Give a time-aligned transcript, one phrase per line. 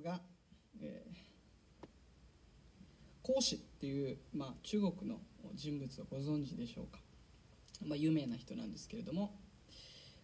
[0.00, 0.20] ですが、
[0.80, 1.86] えー、
[3.22, 5.18] 孔子っていう、まあ、中国の
[5.54, 6.98] 人物をご存知でしょうか、
[7.86, 9.34] まあ、有名な人なんですけれども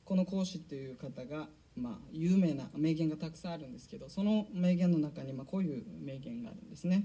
[0.04, 7.04] この孔子っていう方が、まあ、有名な名言がたくさんあるんですけどその名言の中にまあこういう名言があるんですね。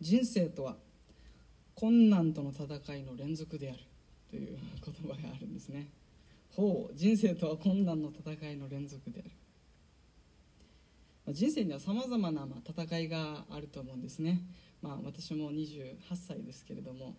[0.00, 0.76] 人生とは
[1.74, 3.78] 困難との戦いの連続である。
[4.28, 5.88] という言葉があるんですね。
[6.56, 9.30] ほう人生とは困難の戦いの連続である。
[11.28, 14.40] 人生にはさまざまな戦いがあると思うんですね、
[14.82, 17.14] まあ、私も28歳ですけれども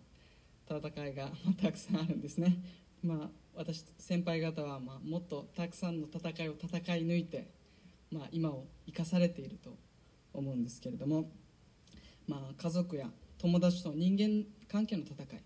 [0.68, 1.30] 戦いが
[1.62, 2.58] たくさんあるんですね、
[3.02, 7.48] まあ、私先輩方はまあもっとたくさんの戦いを戦い抜いて、
[8.10, 9.74] まあ、今を生かされていると
[10.34, 11.30] 思うんですけれども、
[12.28, 13.08] まあ、家族や
[13.38, 15.42] 友達と人間関係の戦い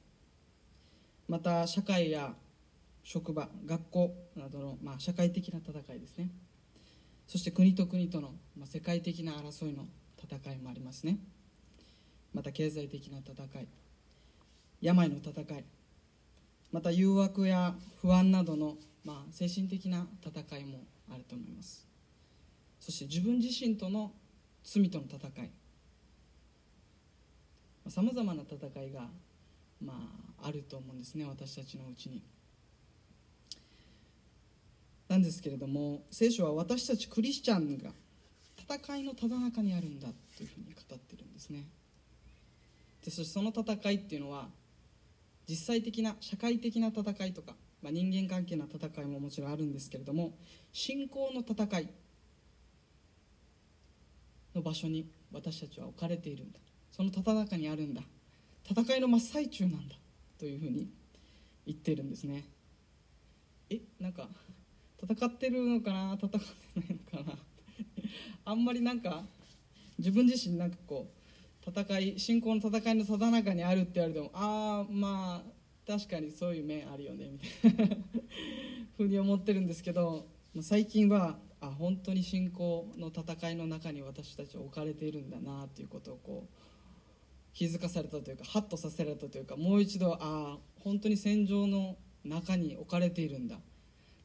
[1.29, 2.34] また社会や
[3.05, 6.31] 職場学校などの、まあ、社会的な戦いですね。
[7.29, 9.85] そして国と国との、まあ、世界的な争いの
[10.21, 11.19] 戦いもありますね
[12.35, 13.69] また経済的な戦い
[14.81, 15.65] 病の戦い
[16.73, 20.81] また誘惑や不安などの、まあ、精神的な戦いも
[21.12, 21.87] あると思います
[22.81, 24.13] そして自分自身との
[24.65, 25.51] 罪との戦い
[27.89, 29.09] さまざ、まな戦いが、
[29.83, 29.95] ま
[30.42, 32.23] あ、あると思うんですね私たちのうちに。
[35.09, 37.91] なんですけれども聖書は私たちクリスチャンが
[38.56, 41.67] 戦いのただ中にあるんだというふうに語ってるんですね。
[43.05, 44.48] でそしてその戦いっていうのは
[45.48, 50.33] 実際的な社会的な戦いとか、まあ、人間関係の戦いももちろんあるんですけれども
[50.73, 51.89] 信仰の戦い
[54.55, 56.59] の場所に私たちは置かれているんだ。
[56.91, 58.03] そのただ中にあるんだ。
[58.70, 59.97] 戦いの真っ最中なんだ
[60.39, 60.91] というふうに
[61.67, 62.45] 言っているんですね。
[63.70, 64.29] えなんか
[65.03, 66.39] 戦ってるのかな戦って
[66.81, 67.39] ないのかな。
[68.45, 69.25] あんまりなんか
[69.99, 71.11] 自分自身なんかこ
[71.67, 77.97] う戦い信仰の戦いのただ中にあるって言われてもああまあ確かにそういう面あるよねみたいな。
[78.97, 80.27] ふうに思ってるんですけど
[80.61, 86.55] 最近はあ本当に信仰の戦いの中に私たちは置かれているんだなということをこう
[87.55, 93.58] 気づかされたというかハッとさせられたというかもう一度ああ本当に戦場の中に置かれているんだ。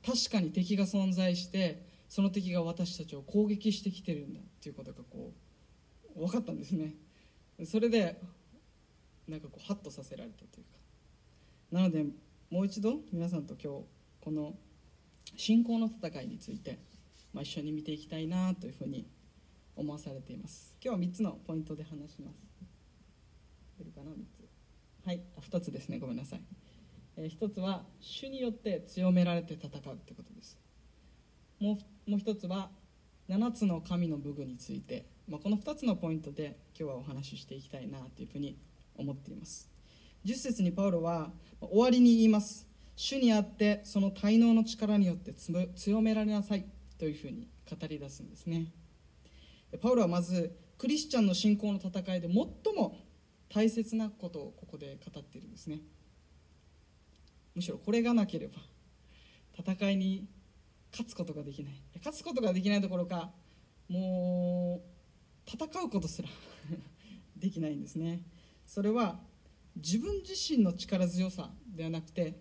[0.05, 5.31] 確かに敵が存在してその敵が私たちを攻撃してきてるんだっていうことがこ
[6.15, 6.93] う分かったんですね。
[7.65, 8.21] それで
[9.27, 10.73] なんかこうハッとさせられたというか。
[11.71, 12.05] なので
[12.51, 13.85] もう一度皆さんと今日
[14.21, 14.53] この
[15.35, 16.77] 信仰の戦いについて、
[17.33, 19.07] まあ、一緒に見ていきたいなというふうに
[19.75, 20.77] 思わされています。
[20.83, 22.53] 今日は3つのポイントで話します。
[25.05, 25.99] はいあ2つですね。
[25.99, 26.41] ごめんなさい。
[27.17, 30.57] えー、一つは主によって強められて戦うってことです。
[31.59, 32.69] もうもう一つは
[33.29, 38.57] 7つの神の武具について、まあ、この2つのポイントで今日はお話ししていきたいなというふうに
[38.97, 39.69] 思っています。
[40.25, 41.31] 10節にパウロは
[41.61, 42.67] 終わりに言います。
[42.95, 46.65] 主にあってその滞納の力によって強められなさい
[46.99, 48.67] というふうに語り出すんですね。
[49.81, 52.97] パウロはまずクリスチャンの信仰の戦いで最も
[53.49, 55.79] 大切なことをここで語っているんですね。
[57.55, 58.55] むしろこれがなければ
[59.57, 60.27] 戦いに
[60.91, 61.73] 勝つことができない。
[61.97, 63.31] 勝つことができないどころか
[63.87, 64.81] も
[65.47, 66.29] う戦うことすら
[67.37, 68.21] できないんですね。
[68.65, 69.19] それは
[69.75, 72.39] 自分自身の力強さではなくて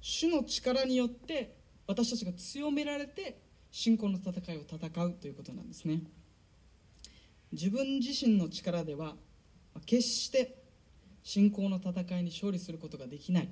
[0.00, 3.40] 主の力によって私たちが強められて
[3.70, 6.02] 信仰の戦いを戦うということなんですね。
[7.52, 9.16] 自分自身の力では
[9.86, 10.62] 決して
[11.22, 13.48] 信仰の戦いに勝利することができない。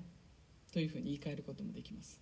[0.77, 2.21] というふうに言い換えることもできます、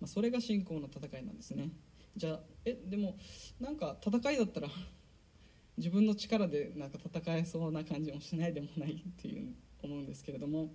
[0.00, 1.70] まあ、それが信仰の戦いなんですね。
[2.16, 3.16] じゃあえでも
[3.58, 4.68] なんか戦いだったら
[5.76, 10.72] 自分の力でなんか戦えそうな感じもしないでもないっていう思うんですけれども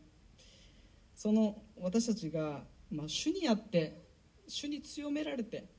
[1.15, 4.03] その私たちが、まあ、主にあって
[4.45, 5.69] 主に強められて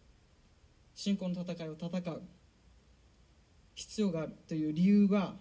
[0.95, 2.23] 信仰の戦いを戦う
[3.75, 5.37] 必要があるという理由は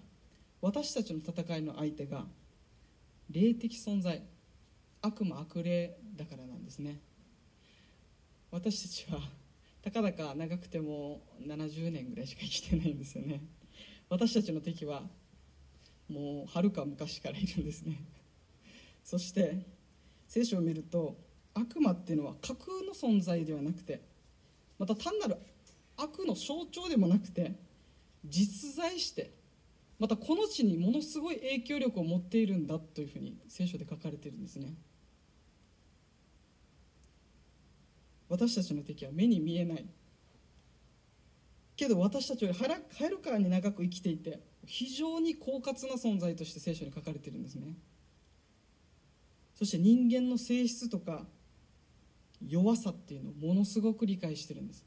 [0.60, 2.26] 私たちの戦いの相手が
[3.32, 4.22] 霊的存在
[5.02, 7.00] 悪魔悪霊だからなんですね。
[8.52, 9.20] 私たちは
[9.82, 13.42] たかだか長くても70年ぐらいしか生きてないんですよね。
[14.10, 15.04] 私たちの敵は
[16.10, 18.04] もうはるか昔からいるんですね。
[19.04, 19.66] そして
[20.28, 21.18] 聖書を見ると
[21.54, 24.02] 悪魔っていうのは架空の存在ではなくて
[24.78, 25.38] また単なる
[25.98, 27.54] 悪の象徴でもなくて
[28.26, 29.32] 実在して
[30.02, 34.74] またこの地にものすごい影響力を持っているんだというふうに聖書で書かれているんですね。
[38.28, 39.86] 私たちの敵は目に見えない。
[41.76, 47.76] けど私たちよりはるかに長く生きていて非常に狡猾な存在として聖書に書かれているんですね。
[49.54, 51.28] そして人間の性質とか
[52.44, 54.84] 弱さっていうのをものすごく理解してるんです。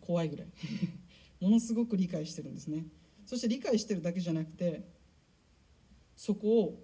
[0.00, 0.48] 怖いぐらい。
[1.42, 2.84] ものすごく理解してるんですね。
[3.26, 4.88] そして理解してるだけじゃなくて
[6.14, 6.78] そこを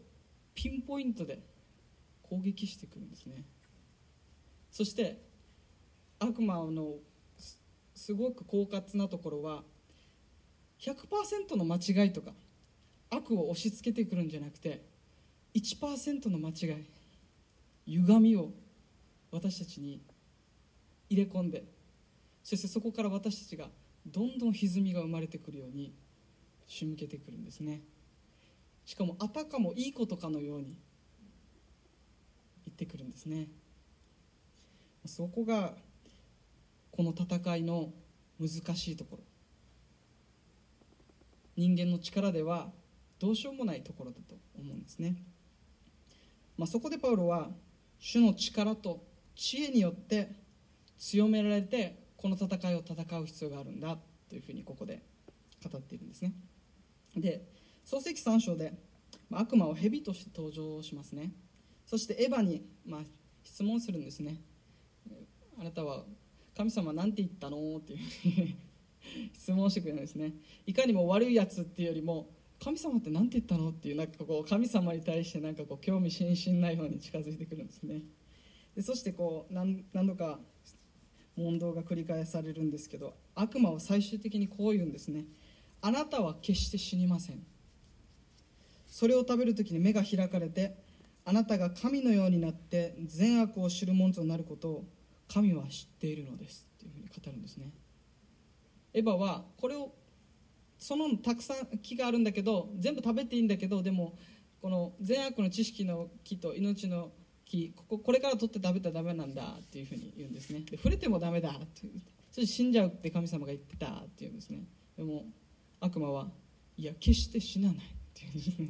[0.52, 1.38] ピンポイントで
[2.24, 3.44] 攻撃してくるんですね。
[4.72, 5.22] そして
[6.18, 6.96] 悪魔の
[7.94, 9.62] すごく狡猾なところは
[10.80, 12.32] 100%の間違いとか
[13.10, 14.84] 悪を押し付けてくるんじゃなくて
[15.54, 16.84] 1%の間違い
[17.86, 18.50] 歪みを
[19.30, 20.02] 私たちに
[21.08, 21.62] 入れ込んで
[22.42, 23.68] そしてそこから私たちが
[24.08, 25.94] どんどん歪みが生まれてくるように
[26.66, 27.82] 仕向けてくるんですね。
[28.84, 30.76] しかもあたかもいいことかのように
[32.66, 33.48] 言ってくるんですね。
[35.04, 35.74] そこが
[36.90, 37.92] この戦いの
[38.40, 39.22] 難しいところ。
[41.56, 42.70] 人間の力では
[43.18, 45.16] どうしようもないところだと思うんですね、
[46.56, 47.48] まあ、そこでパウロは
[47.98, 49.02] 主の力と
[49.34, 50.30] 知恵によって
[50.98, 53.96] 強められてこの戦いを戦う必要があるんだ
[54.28, 55.00] というふうにここで
[55.64, 56.34] 語っているんですね。
[57.16, 57.42] で
[57.84, 58.74] 創世記3章で
[59.30, 61.32] 悪魔を蛇として登場しますね。
[61.86, 63.00] そしてエヴァに、まあ、
[63.44, 64.36] 質問するんですね。
[65.58, 66.04] あなたは
[66.56, 68.56] 神様何て言ったのっていうふうに
[69.32, 70.34] 質問してくれるんですね。
[70.66, 72.28] いかにも悪いやつっていうよりも
[72.60, 78.02] 神様って何て言ったのっていうなんかこう神様に対してなんかこう興味津々なように近づいてくるんですね。
[78.74, 80.40] でそしてこう何度か
[81.38, 85.24] 問答が繰り返されるんですけど悪魔は最終的にこう言うんですね。
[85.80, 87.46] あなたは決して死にません。
[88.86, 90.76] それを食べる時に目が開かれて
[91.24, 94.84] あなたが神のようになって善悪を知るものとなることを
[95.32, 96.66] 神は知っているのです。
[96.78, 97.70] というふうに語るんですね。
[98.94, 99.92] エヴァはこれを
[100.78, 104.14] そのたくさん木があるんだけど全部食べていいんだけどでも
[104.60, 107.10] この善悪の知識の木と命の
[107.48, 110.60] 木こここれから取って食べたらダメなんだっていうふうに言うんですね。
[110.60, 111.50] で触れてもダメだ。
[111.50, 111.88] って
[112.30, 114.66] そして死んじゃうって神様が言ってたっていうんですね。
[114.96, 115.24] でも
[115.80, 116.28] 悪魔は
[116.76, 117.80] いや決して死なないっ
[118.14, 118.68] ていうんですね。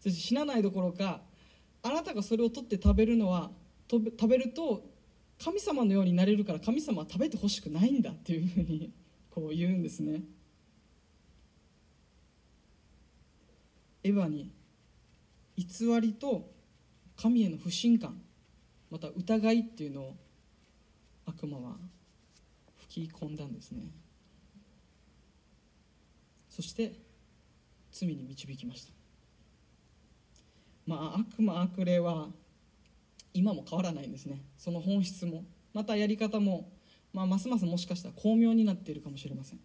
[0.00, 1.22] そして死なないどころか
[1.82, 3.50] あなたがそれを取って食べるのは
[3.88, 4.84] 食べると
[5.42, 8.92] 神様のようになれるから神様は食べてほしくないんだっていうふうに
[9.30, 10.22] こう言うんですね。
[14.02, 14.50] エヴァに
[15.56, 15.66] 偽
[16.00, 16.53] りと
[17.16, 18.20] 神への不信感
[18.90, 20.16] また疑いっていうのを
[21.26, 21.76] 悪魔は
[22.88, 23.90] 吹き込んだんですね。
[26.48, 26.92] そして
[27.90, 28.92] 罪に導きました。
[30.86, 32.28] まあ悪魔悪霊は
[33.32, 34.42] 今も変わらないんですね。
[34.56, 36.70] その本質もまたやり方も、
[37.12, 39.58] まあ、ますますもしかしたら巧妙になっているかもしれません。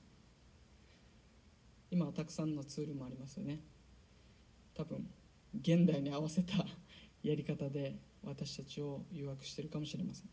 [1.92, 3.60] 今はたくさんのツールもありますよね。
[4.76, 5.08] 多分
[5.62, 6.54] 現代に合わせた
[7.24, 10.30] やり方で私たちを誘惑しているかもしれません。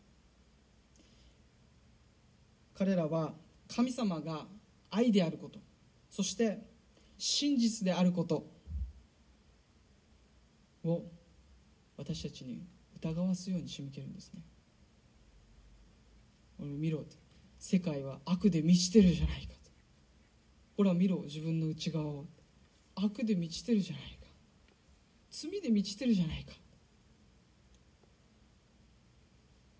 [2.74, 3.32] 彼らは
[3.68, 4.46] 神様が
[4.90, 5.58] 愛であること
[6.10, 6.58] そして
[7.18, 8.46] 真実であること
[10.84, 11.02] を
[11.96, 12.62] 私たちに
[12.96, 14.42] 疑わすように仕向けるんですね。
[16.58, 17.04] 俺見ろ
[17.58, 19.54] 世界は悪で満ちてるじゃないか。
[19.64, 19.70] と
[20.76, 22.26] ほら見ろ自分の内側を。
[22.94, 24.26] 悪で満ちてるじゃないか。
[25.30, 26.54] 罪で満ちてるじゃないか。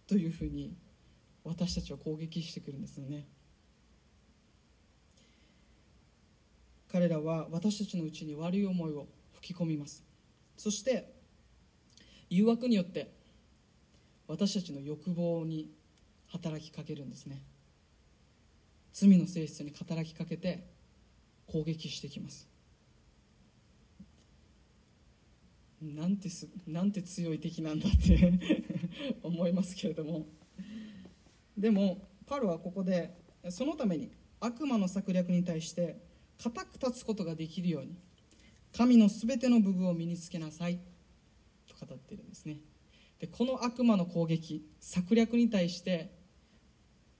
[0.06, 0.76] というふうに
[1.44, 3.26] 私たちは攻撃してくるんですよね。
[6.88, 10.04] 彼らは私たちのうちに悪い思いを吹き込みます。
[10.56, 11.12] そして
[12.30, 13.12] 誘惑によって
[14.28, 15.70] 私たちの欲望に
[16.28, 17.42] 働きかけるんですね。
[18.92, 20.66] 罪の性質に働きかけて
[21.46, 22.48] 攻撃してきます。
[25.82, 28.32] なんてすなんて強い敵なんだって
[29.22, 30.26] 思いますけれども。
[31.56, 33.16] でもパルはここで
[33.50, 34.10] そのために
[34.40, 36.00] 悪魔の策略に対して
[36.42, 37.96] 固く立つことができるように
[38.72, 40.78] 神のすべての武具を身につけなさい
[41.66, 42.58] と語っているんですね。
[43.18, 46.12] でこの悪魔の攻撃策略に対して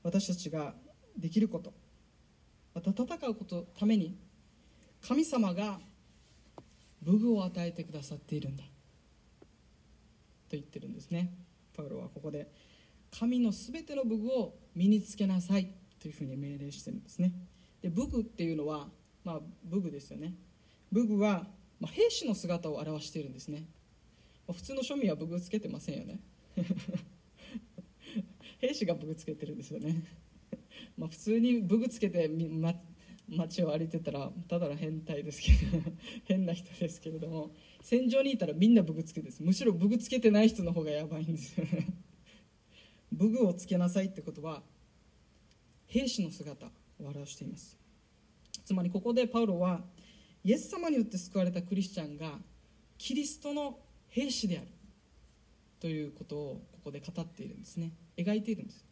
[0.02, 0.74] 私たちが
[1.16, 1.72] できること
[2.74, 4.18] また戦うことのために
[5.00, 5.80] 神様が
[7.02, 8.70] 武具を与えてくださっているんだと
[10.50, 11.32] 言ってるんですね。
[11.76, 12.48] パウロはここで
[13.10, 17.32] 神のすべての武具を身につけなさいというふうに命令してるんですね。
[17.82, 18.88] で武具っていうのは、
[19.24, 20.34] まあ、武具ですよね。
[20.92, 21.46] 武具は、
[21.80, 23.64] まあ、兵士の姿を表しているんですね、
[24.46, 26.20] まあ、普通の庶民は武具つけてませんよね。
[28.58, 30.02] 兵士が武具つけてるんですよね。
[30.96, 32.74] まあ、普通に武具つけて、ま、
[33.28, 35.82] 街を歩いてたらただの変態ですけど
[36.24, 37.50] 変な人ですけれども
[37.82, 39.42] 戦場にいたらみんな武具つけです。
[39.42, 41.88] むしろ武具つけてない人の方がやばいんですよね。
[43.12, 44.62] 武具をつけなさいってことは
[45.86, 47.78] 兵士の姿を表しています。
[48.64, 49.84] つまりここでパウロは
[50.44, 52.40] イエス様によって救われたクリスチャンが
[52.98, 53.78] キリストの
[54.08, 54.68] 兵士である。
[55.78, 57.92] ということをここで語っているんですね。
[58.16, 58.84] 描いているんです。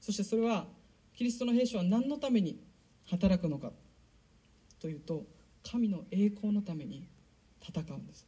[0.00, 0.66] そしてそれは
[1.14, 2.63] キリストの兵士は何のために
[3.06, 3.70] 働くのか
[4.80, 5.24] というと
[5.70, 7.08] 神の栄光のために
[7.60, 8.26] 戦うんです。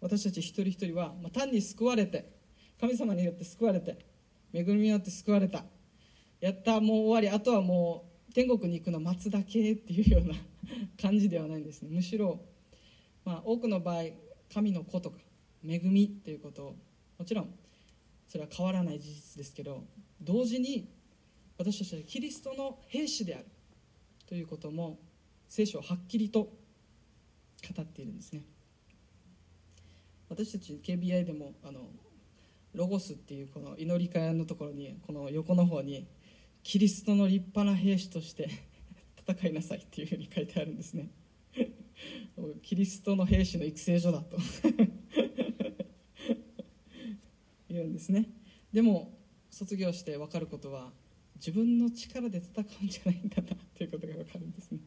[0.00, 2.30] 私たち一人一人は、まあ、単に救われて
[2.80, 3.98] 神様によって救われて
[4.54, 5.64] 恵みによって救われた。
[6.40, 10.34] やったもう終わりあとはもう天国に行くの待つだけっていうような
[11.00, 11.88] 感じではないんですね。
[11.90, 12.40] むしろ、
[13.24, 14.04] まあ、多くの場合
[14.52, 15.18] 神の子とか
[15.66, 16.76] 恵みっていうことを
[17.18, 17.52] もちろん
[18.28, 19.84] それは変わらない事実ですけど
[20.20, 20.88] 同時に
[21.58, 23.46] 私たちはキリストの兵士である
[24.26, 24.98] ということも
[25.48, 26.48] 聖書ははっきりと語
[27.82, 28.42] っているんですね。
[30.28, 31.80] 私たち KBI でもあの
[32.74, 36.06] ロゴスっていうこの祈り会のところにこの横の方に
[36.62, 38.48] キリストの立派な兵士として
[39.26, 41.10] 戦いなさいっていうふうに書いてあるんですね。
[42.62, 44.36] キリストの兵士の育成所だと
[47.68, 48.30] 言うんですね。
[48.72, 49.18] でも
[49.50, 50.92] 卒業して分かることは
[51.38, 54.80] 自分の力で戦うんじゃないんだなということが分かるんですね。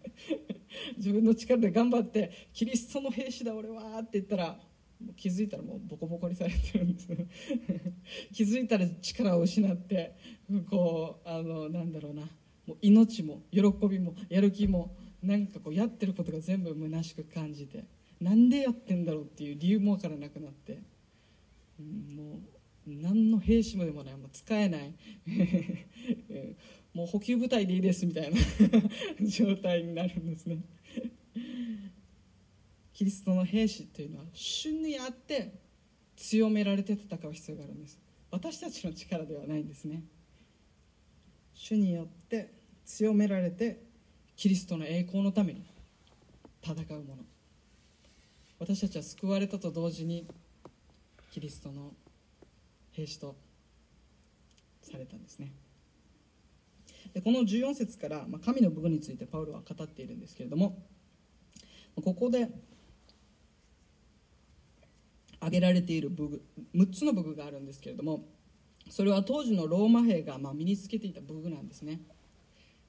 [0.97, 4.59] 自分の力で頑張ってキリストの兵士だ俺はって言ったら
[5.15, 7.07] 気づいたらもうボコボコにされてるんです
[8.33, 10.15] 気づいたら力を失って
[10.69, 12.29] こうあのなんだろうな。
[12.67, 17.85] もう命も喜びもやる気もなんかこうやってることが全部虚しく感じて
[18.19, 20.79] なんでやってんだろうっていう理由も分からなくなって、
[21.79, 22.39] うん、もう
[22.85, 24.93] 何の兵士もでもないもう使えない。
[26.93, 28.37] もう補給部隊でいいですみたいな
[29.25, 30.61] 状態になるんですね。
[32.93, 35.53] キリストの兵士というのは主にあって
[36.15, 37.99] 強められて戦う必要があるんです。
[38.29, 40.03] 私たちの力ではないんですね。
[41.53, 42.53] 主によって
[42.85, 43.81] 強められて
[44.35, 45.63] キリストの栄光のために
[46.61, 47.23] 戦うもの。
[48.59, 50.27] 私たちは救われたと同時に
[51.31, 51.93] キリストの
[52.91, 53.35] 兵士と
[54.81, 55.53] されたんですね。
[57.13, 60.77] でこの14節から、まあ、神の部分についてパウロは語っているんですけれども
[61.95, 62.49] ここで
[65.39, 66.41] 挙げられている武具
[66.75, 68.23] 6つの武具があるんですけれども
[68.89, 72.01] それは当時のローマ兵がま身につけていた武具なんですね。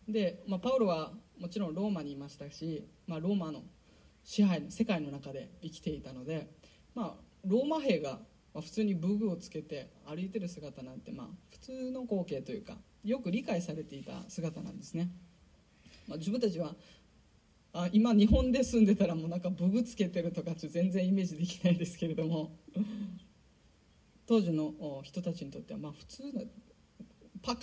[0.08, 3.62] で、まあ、パウロはもちろんローマにいましたし、まあ、ローマの
[4.24, 6.48] 支配の世界の中で生きていたので、
[6.94, 7.14] まあ、
[7.46, 8.18] ローマ兵が
[8.54, 15.10] まあ、普通に武具をつけて歩いてる姿なんてまあ普通の光景というかよく理解されていた姿なんですね、
[16.06, 16.74] まあ、自分たちは
[17.72, 22.52] あ今日本で住んでたらもうなんか武具つけてるとかちょ全然イメージできないですけれども
[24.26, 26.44] 当時の人たちにとってはまあ普通の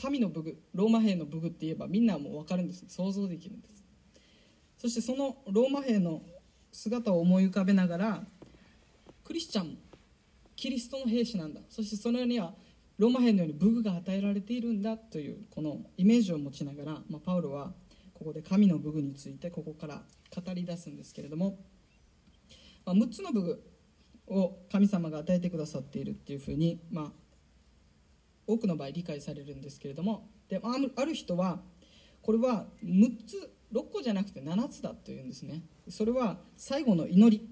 [0.02, 2.84] 神の武具ローマ兵の武具って言えばみんなもう分かるんです。
[2.90, 3.86] 想像できるんです。
[4.78, 6.22] そしてそのローマ兵の
[6.72, 8.28] 姿を思い浮かべながら
[9.24, 9.78] クリスチャン
[10.60, 11.62] キリストの兵士なんだ。
[11.70, 12.54] そしてそのようには
[12.98, 17.72] ローマ兵のように武具が与えられているんだというこのイメージを持ちながら、まあ、パウロは
[18.14, 20.04] ここで神の武具についてここから
[20.36, 21.60] 語り出すんですけれども、
[22.86, 23.64] まあ、6つの武具
[24.28, 27.12] を神様が与えてくださっているっていうふうに、まあ、
[28.46, 31.62] 多くの場合理解されるんですけれどもである人は
[32.22, 35.64] これは6つ6個じゃなくて7つだというんですね。
[35.88, 37.48] それは最後の祈り。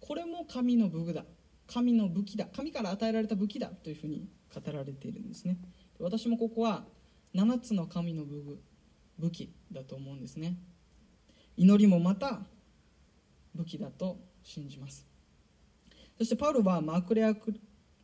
[0.00, 1.24] これも神の武具だ。
[1.68, 5.58] 神の武器だ神から与えられた武器だというふうに語られているんですね。
[6.00, 6.84] 私もここは
[7.34, 8.58] 7つの神の武具
[9.18, 10.56] 武器だと思うんですね。
[11.56, 12.40] 祈りもまた
[13.54, 15.06] 武器だと信じます。
[16.16, 17.34] そしてパウロは悪霊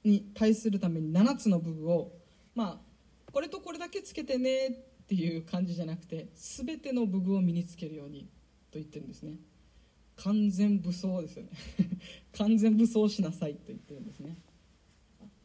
[0.05, 2.13] に対するために7つの武具を
[2.55, 2.79] まあ
[3.33, 4.73] これとこれだけつけてねっ
[5.07, 8.29] ていう感じじゃなくて全ての武具を身につけるように
[8.71, 9.37] と言ってるんですね。
[10.17, 11.51] 完全武装ですよね。
[12.33, 14.37] 完全武装しなさいと言ってるんですね。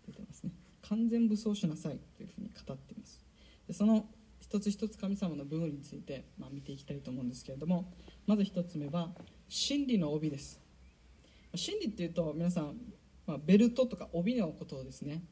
[0.06, 0.52] 出てますね。
[0.82, 3.24] 完全武装しなさいというふうに語っています。
[3.68, 4.08] でその
[4.40, 7.94] 一つ一つ神様の部分について、まあ、見ていきたいと思うんですけれども
[8.26, 9.14] まず一つ目は
[9.48, 10.62] 真理の帯です。
[11.56, 12.80] 真理っていうと皆さん、
[13.26, 15.24] まあ、ベルトとか帯のことをですね。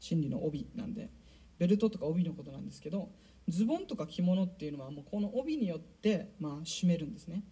[0.00, 1.10] 真理の帯なんで
[1.58, 3.10] ベルトとか帯のことなんですけど
[3.48, 7.42] ズボンとか着物っていうのはもうこの帯によって、まあ、締めるんですね。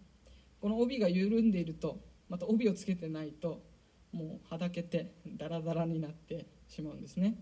[0.61, 1.99] この帯が緩んでいると
[2.29, 3.61] また帯をつけてないと
[4.11, 7.35] もうはだけてダラダラになってしまうんですね。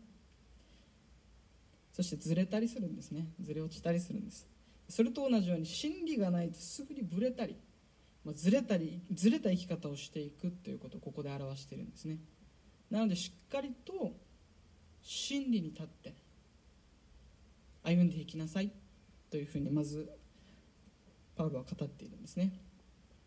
[1.92, 3.28] そしてずれたりするんですね。
[3.42, 4.48] ずれ落ちたりするんです。
[4.90, 7.58] それと同じように真理がないとすぐにぶれたり、
[8.24, 12.20] まあ、ずれたりずれた生き方をしていくということをここで表しているんですね。
[12.92, 14.14] なのでしっかりと
[15.02, 16.14] 真理に立って
[17.84, 18.72] 歩んでいきなさい
[19.30, 20.10] というふうにまず
[21.36, 22.52] パウロは語っているんですね。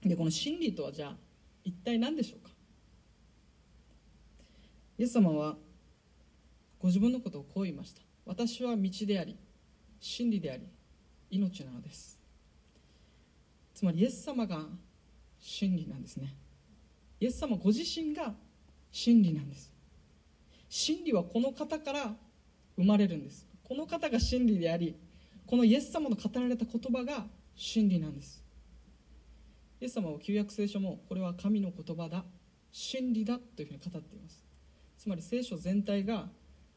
[0.05, 1.17] でこの真理とはじゃあ
[1.65, 2.51] 一体何でしょうか？
[4.99, 5.57] イエス様は
[6.79, 8.03] ご自分のことをこう言いました。
[8.25, 9.37] 私は道であり
[10.01, 10.63] 真理であり
[11.31, 12.21] 命なのです。
[13.75, 14.63] つまりイエス様が
[15.41, 16.35] 真理なんですね。
[17.21, 18.33] イエス様ご自身が
[18.91, 19.73] 真理なんです。
[20.69, 22.15] 真理はこの方から
[22.77, 23.47] 生まれるんです。
[23.65, 24.97] この方が真理であり
[25.47, 27.27] このイエス様の語られた言葉が
[27.57, 28.43] 真理なんです。
[29.81, 32.25] イエス様は旧約聖書もこれは神の言葉だ。
[32.71, 34.45] 真理だというふうに語っています。
[34.99, 36.29] つまり聖書全体が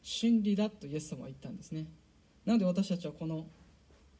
[0.02, 1.86] 真理だとイエス様は言ったんですね。
[2.44, 3.46] なので私たちはこの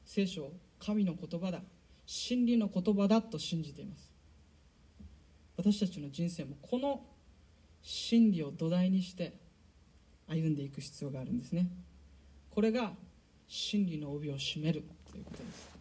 [0.05, 1.63] 聖書を神の言葉だ。
[2.07, 4.13] 真理の言葉だと信じています。
[5.57, 7.05] 私たちの人生もこの
[7.83, 9.35] 真理を土台にして
[10.29, 11.69] 歩んでいく必要があるんですね。
[12.51, 12.93] これが
[13.49, 15.72] 真理の帯を締めるということです。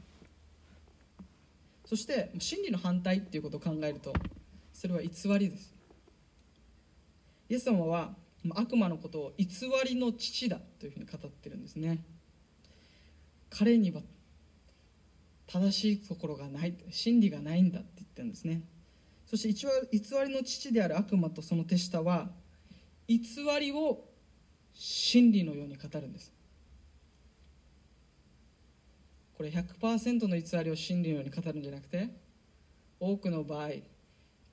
[1.91, 4.13] そして真理の反対っていうことを考えると
[4.71, 5.75] それは偽りです。
[7.50, 8.15] イエス様は
[8.51, 9.45] 悪魔のことを偽
[9.86, 12.01] りの父だというふうに語ってるんですね。
[13.50, 14.00] 彼には
[15.48, 18.62] 正しいところがない真理がないんだって言ってるんですね。
[19.25, 19.50] そして
[19.91, 22.29] 偽りの父である悪魔とその手下は
[23.10, 23.19] 偽
[23.60, 24.05] りを
[24.74, 26.31] 真理のように語るんです。
[29.41, 32.10] これ100%の偽りを真理のように語るんじゃなくて
[33.00, 33.69] 多くの場合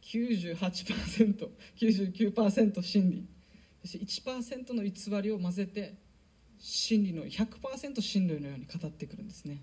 [0.01, 3.29] 98%99% 真理。
[3.83, 5.99] そして1%の偽りを混ぜて
[6.59, 9.61] 真理の100%真理のように語ってくるんですね。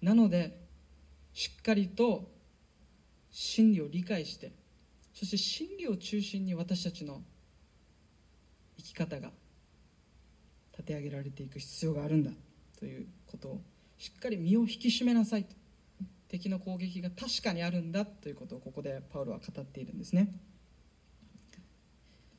[0.00, 0.56] なので
[1.32, 2.30] しっかりと
[3.32, 4.52] 真理を理解して
[5.14, 7.24] そして真理を中心に私たちの
[8.76, 9.32] 生き方が
[10.70, 12.30] 立て上げられていく必要があるんだ
[12.78, 13.60] ということを
[14.02, 15.54] しっかり身を引き締めなさいと。
[16.26, 20.34] 敵の攻撃が確かにあるんだということをここでパウロは語っているんですね。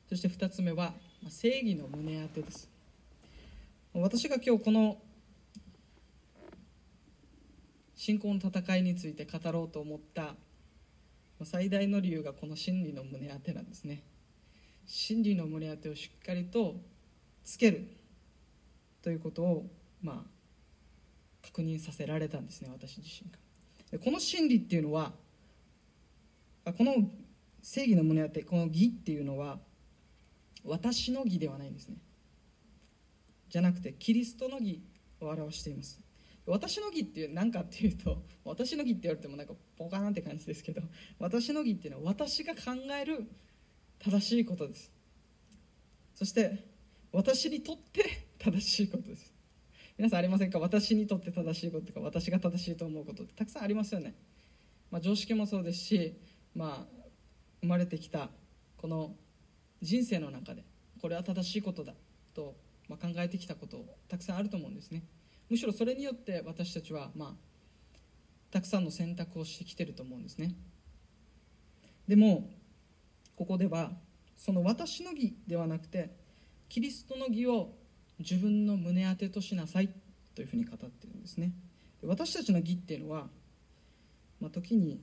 [0.06, 0.92] そして2つ目は
[1.30, 2.68] 正義の胸当てです。
[3.94, 4.98] 私が今日この
[7.94, 10.34] 信仰の戦いについて語ろうと思った
[11.44, 14.02] 最大の理由がこの真理の胸当てなんですね。
[14.84, 16.76] 真理の胸当てをしっかりと
[17.42, 17.88] つける
[19.00, 19.66] ということを
[20.02, 20.33] まあ
[21.44, 23.38] 確認させられたんですね私自身が。
[23.90, 25.12] でこの真理っていうのは
[26.64, 26.94] この
[27.62, 29.58] 正義の胸当てこの義っていうのは
[30.64, 31.96] 私の義ではないんですね。
[33.50, 34.82] じゃなくてキリストの義
[35.20, 36.00] を表しています。
[36.46, 40.82] 私の義っていう何かっていうと私の義って言われてもなんかポカーンって感じですけど
[41.18, 42.60] 私の義っていうのは私が考
[43.00, 43.26] える
[43.98, 44.90] 正しいことです。
[46.14, 46.64] そして
[47.12, 49.33] 私にとって正しいことです。
[49.96, 50.58] 皆さんありませんか？
[50.58, 54.14] 私にとって正しいこととか私が正しいと思うことってたくさんありますよね、
[54.90, 56.18] まあ、常識もそうですし、
[56.54, 57.04] まあ、
[57.60, 58.28] 生まれてきた
[58.76, 59.12] この
[59.80, 60.64] 人生の中で
[61.00, 61.94] これは正しいことだ
[62.34, 62.56] と、
[62.88, 65.04] ま、考えてきたことたくさんあると思うんですね。
[65.48, 67.36] むしろそれによって私たちは、ま、
[68.50, 70.56] たくさんの選択をしてきてると思うんですね。
[72.08, 72.50] でも
[73.36, 73.92] ここでは
[74.36, 76.10] その私の義ではなくて
[76.68, 77.74] キリストの義を
[78.18, 79.88] 自分の胸当てとしなさい
[80.34, 81.52] というふうに語ってるんですね。
[82.02, 83.28] 私たちの義っていうのは、
[84.40, 85.00] まあ、時に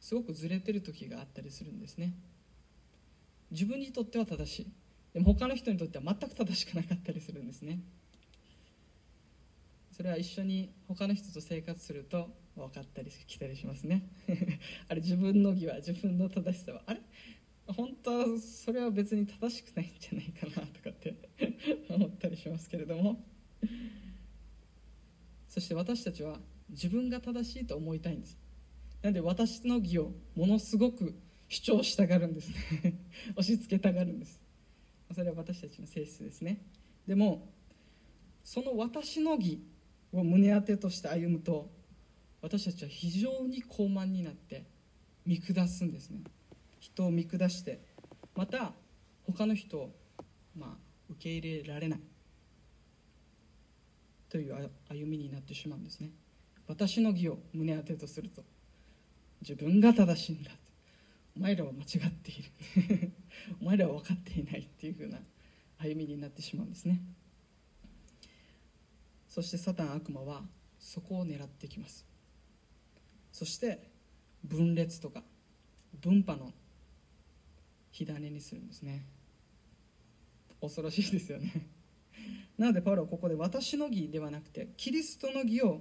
[0.00, 2.14] すごくずれてる時があったりするんですね。
[3.50, 4.72] 自分にとっては正しい。
[5.12, 7.80] でも他の人にとっては全く正しくなかったりするんですね。
[9.92, 14.08] それは一緒に他の人と生活すると分かったりきたりしますね。
[14.88, 17.00] あれ自分の義は自分の正しさはあれ？
[17.66, 21.14] 本当はそれは別に正しくないんじゃないかなとかって。
[21.88, 23.24] 思ったりしますけれども。
[25.48, 28.38] そして私たちは自分が正しいと思いたいんです。
[29.02, 31.14] なので私の義をものすごく
[31.48, 32.98] 主張したがるんですね。
[33.36, 34.40] 押し付けたがるんです。
[35.12, 36.64] それは私たちの性質ですね。
[37.06, 37.52] でも
[38.42, 39.60] その私の義
[40.12, 41.70] を胸当てとして歩むと
[42.40, 44.64] 私たちは非常に高慢になって
[45.26, 46.22] 見下すんですね。
[46.80, 47.84] 人を見下して
[48.34, 48.72] また
[49.24, 49.94] 他の人を、
[50.56, 52.00] まあ、受け入れられない。
[54.28, 56.10] という歩みになってしまうんですね。
[56.66, 58.42] 私の義を胸当てとすると
[59.42, 60.52] 自分が正しいんだ
[61.36, 62.42] お前らは間違ってい
[62.98, 63.12] る。
[63.60, 65.18] お前らは分かっていないっていうふうな
[65.78, 67.00] 歩みになってしまうんですね。
[69.28, 70.46] そしてサタン悪魔は
[70.78, 72.06] そこを狙ってきます。
[73.32, 73.90] そして
[74.44, 75.22] 分裂とか
[76.00, 76.52] 分派の
[77.90, 79.04] 火種にするんですね。
[80.62, 81.68] 恐ろしいですよね。
[82.56, 85.80] なのでパウロはここで私の義ではなくてキリストの義を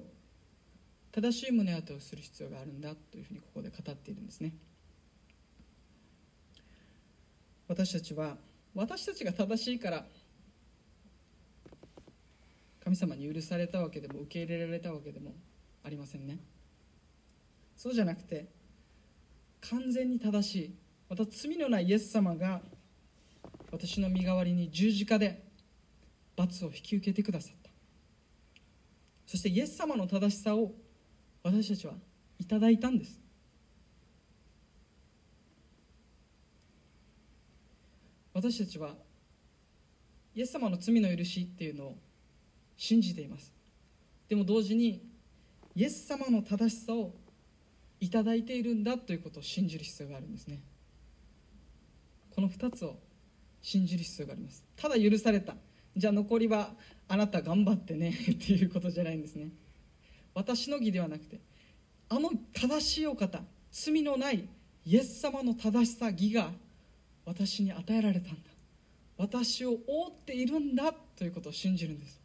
[1.11, 4.53] 正しい胸当てをする必要があるんだというふうにここで語っているんですね。
[7.67, 8.37] 私たちは
[8.73, 10.05] 私たちが正しいから
[12.83, 15.35] 神様に許されたわけでも受け入れられたわけでも
[15.83, 16.39] ありませんね。
[17.75, 18.47] そうじゃなくて
[19.61, 20.75] 完全に正しい
[21.09, 22.61] また罪のないイエス様が
[23.71, 25.43] 私の身代わりに十字架で
[26.35, 27.69] 罰を引き受けてくださった。
[29.25, 30.73] そしてイエス様の正しさを
[31.43, 31.93] 私たちは
[32.37, 33.19] いただいたんです。
[38.33, 38.95] 私たちは
[40.35, 41.97] イエス様の罪の許しっていうのを
[42.77, 43.53] 信じています。
[44.27, 45.01] でも同時に
[45.75, 47.13] イエス様の正しさを
[47.99, 50.61] いただいているんだということを信じる必要があるんですね。
[52.31, 52.97] この2つを
[53.61, 54.63] 信じる必要があります。
[54.75, 55.55] ただ許された。
[55.95, 56.71] じゃあ残りは
[57.07, 59.49] あなた頑張ってね っていうことじゃないんですね。
[60.33, 61.39] 私の義ではなくて
[62.07, 64.47] あの正しいお方罪のない
[64.85, 66.51] イエス様の正しさ義が
[67.25, 68.51] 私に与えられたんだ。
[69.17, 72.19] 私を覆っているんだということを信じるんです。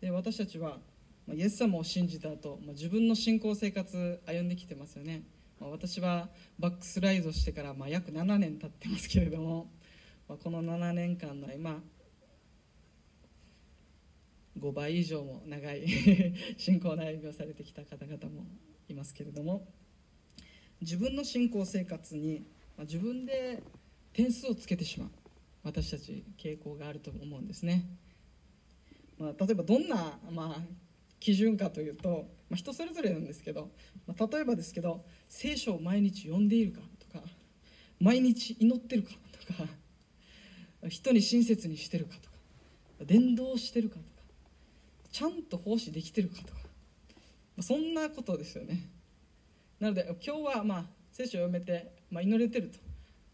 [0.00, 0.78] で私たちは
[1.34, 5.22] イエス様を信じた後自分の信仰生活歩んできてますよね。
[5.60, 9.70] 私はバックスライドしてからまあ約7年経ってますけれども
[10.28, 11.80] まあこの7年間の今
[14.58, 15.86] 5倍以上も長い
[16.56, 18.46] 信仰の歩みをされてきた方々も
[18.88, 19.66] いますけれども
[20.80, 22.44] 自分の信仰生活に
[22.76, 23.62] まあ自分で
[24.12, 25.10] 点数をつけてしまう
[25.62, 27.84] 私たち傾向があると思うんですね、
[29.18, 30.60] まあ、例えばどんな、まあ、
[31.18, 33.70] 基準かというと、まあ、人それぞれなんですけど、
[34.06, 37.24] まあ、例えばですけど聖書を毎日読んでいるかとか
[38.00, 39.10] 毎日祈ってるか
[39.46, 39.68] とか
[40.88, 42.34] 人に親切にしてるかとか
[43.06, 44.06] 伝道してるかとか
[45.12, 46.60] ちゃんと奉仕できてるかとか、
[47.56, 48.88] まあ、そんなことですよね。
[49.78, 52.78] なので今日はまあ聖書を読めて、まあ、祈れてると、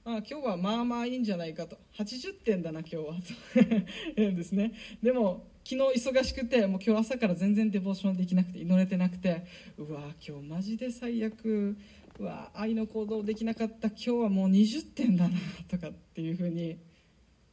[0.04, 1.78] まあ、今日はまあまあいいんじゃないかと。
[1.98, 3.14] 80点だな今日は。
[3.14, 3.20] と
[4.16, 4.72] 言うんですね。
[5.02, 9.44] でも昨日忙しくてもう今日朝から全然デボーションできなくて祈れてなくて。
[9.76, 11.76] うわ今日マジで最悪。
[12.20, 13.88] うわ愛の行動できなかった。
[13.88, 15.36] 今日はもう20点だな
[15.68, 16.78] とかっていうふうに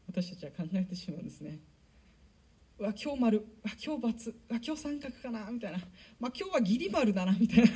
[0.07, 1.57] 私たちは考えてしまうんですね。
[2.77, 3.37] うわ今日丸。
[3.39, 4.13] うわ今日×わ
[4.63, 5.79] 今日三角かなみたいな、
[6.19, 7.71] まあ、今日はギリ丸だなみたいな。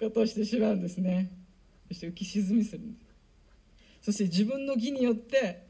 [0.00, 1.30] ことをしてしまうんですね。
[1.86, 3.06] そして浮き沈みするんです。
[4.06, 5.67] そして自分の義によって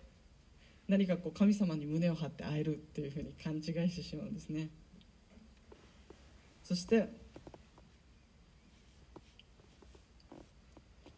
[0.88, 4.70] 何かこう神様に胸を張って会えるっていうふうに勘違いしてしまうんですね。
[6.64, 7.09] そして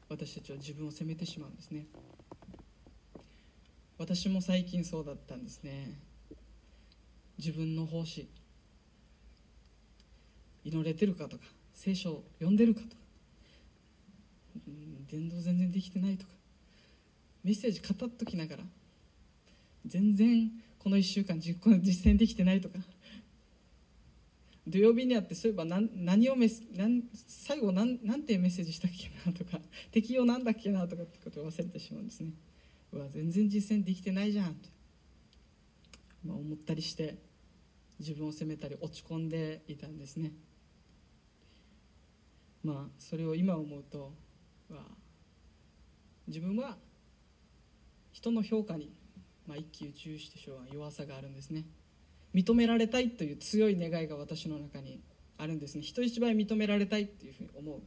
[0.09, 1.87] 私たちは自分を責めてしまうんですね。
[3.97, 6.01] 私も最近そうだったんですね。
[7.39, 8.29] 自分の奉仕
[10.65, 12.97] 祈れてるかとか聖書を読んでるかとか
[15.11, 16.33] 伝道全然できてないとか
[17.45, 18.65] メッセージ語っときながら
[19.87, 22.79] 全然この1週間実実践できてないとか。
[24.67, 29.61] 土曜日にあってそういえば何何をメス何最後何何てメッセージしたっけなとか。
[29.91, 32.33] 適用なんだっけなとかってことを忘れてしまうんですね。
[32.93, 34.55] うわ全然実践できてないじゃん。
[34.55, 34.69] と、
[36.25, 37.19] まあ、思ったりして
[37.99, 40.33] 自分を責めたり落ち込んでいたんですね。
[42.63, 44.15] まあそれを今思うと
[44.69, 44.85] は
[46.27, 46.77] 自分は
[48.13, 48.93] 人の評価に
[49.51, 51.65] まあ、一喜一憂してしょう弱さがあるんですね。
[52.33, 55.01] 認められたいという強い願いが私の中に
[55.39, 55.83] あるんですね。
[55.83, 57.81] 人一倍認められたいっていうふうに思う。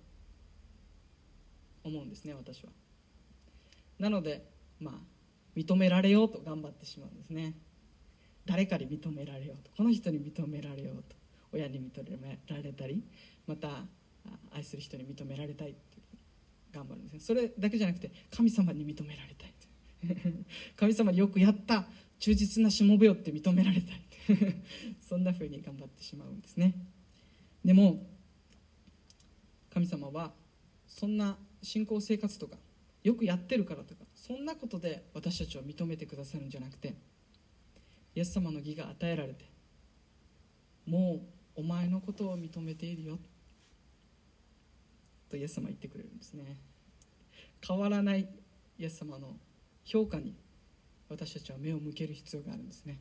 [1.86, 2.72] 思うんですね私は。
[3.98, 4.46] なので
[4.82, 4.94] まあ
[5.56, 7.56] 認められようと頑張ってしまうんですね。
[8.46, 9.72] 誰かに認められようと。
[9.78, 11.16] この人に認められようと。
[11.54, 13.02] 親に認められたり
[13.48, 13.70] また
[14.52, 17.20] 愛する人に認められたいっていう頑張るんですね。
[17.22, 19.53] それだけじゃなくて神様に認められたい。
[20.76, 21.88] 神様によくやった
[22.20, 23.94] 忠実なしもべよって認められた。
[23.94, 24.04] い
[25.02, 26.74] そんな風に頑張ってしまうんですね。
[27.64, 28.06] でも
[29.70, 30.34] 神様は
[30.88, 32.58] そんな信仰生活とか
[33.04, 36.94] よくやってるからとかそんなことで私たちを認めてくださるんじゃなくて
[38.16, 39.46] イエス様の義が与えられて
[40.86, 41.26] も
[41.58, 43.20] うお前のことを認めているよ
[45.30, 46.58] とイエス様は言ってくれるんですね。
[47.66, 48.30] 変わらない
[48.78, 49.36] イエス様の
[49.84, 50.36] 評価に
[51.10, 53.00] 私たちは目を向ける必要があるんですね。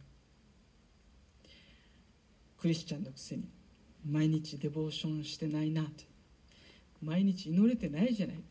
[2.59, 3.49] クリスチャンのくせに
[4.09, 6.05] 毎日デボーションしてないなって
[7.03, 8.45] 毎日祈れてないじゃないかっ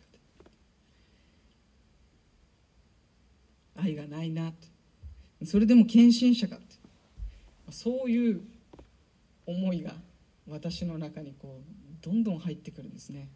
[3.74, 4.68] て愛がないなって
[5.46, 6.76] それでも献身者かって
[7.70, 8.42] そういう
[9.46, 9.94] 思いが
[10.50, 13.30] 私の中にこうどんどん入ってくるんですね。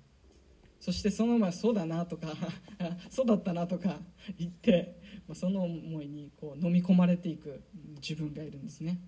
[0.85, 2.27] そしてそのままそうだなとか
[3.09, 3.99] そうだったなとか
[4.37, 7.63] 言ってまあその思いにこう飲み込まれていく
[7.95, 9.01] 自分がいるんですね。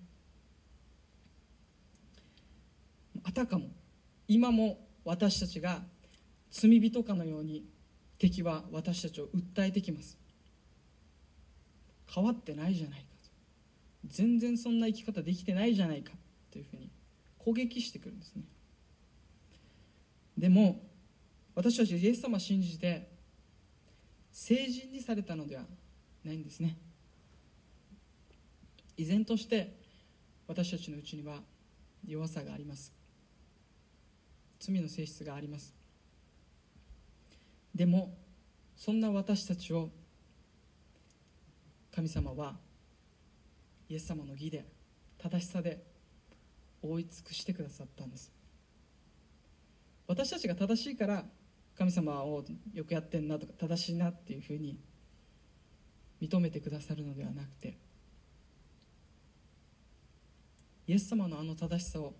[3.22, 3.70] あたかも
[4.26, 5.86] 今も私たちが
[6.50, 7.64] 罪人かのように
[8.18, 10.18] 敵は私たちを訴えてきます。
[12.12, 13.06] 変わってないじゃないか。
[14.04, 16.12] 全然そんな生き方できてないじゃないか
[16.50, 16.90] というふうに
[17.38, 18.42] 攻撃してくるんですね。
[20.36, 20.87] でも
[21.58, 23.08] 私たちイエス様を信じて
[24.30, 25.64] 成人にされたのでは
[26.24, 26.76] ないんですね。
[28.96, 29.74] 依然として
[30.46, 31.40] 私たちのうちには
[32.06, 32.92] 弱さがあります。
[34.60, 35.74] 罪の性質があります。
[37.74, 38.16] でも
[38.76, 39.90] そんな私たちを
[41.92, 42.54] 神様は
[43.88, 44.64] イエス様の義で
[45.20, 45.82] 正しさで
[46.82, 48.30] 覆い尽くしてくださったんです。
[50.06, 51.24] 私たちが正しいから
[51.78, 54.80] 神様をよくやってんなとか正しいなっていうふうに
[56.20, 57.78] 認めてくださるのではなくて
[60.88, 62.14] イエス様のあの正しさを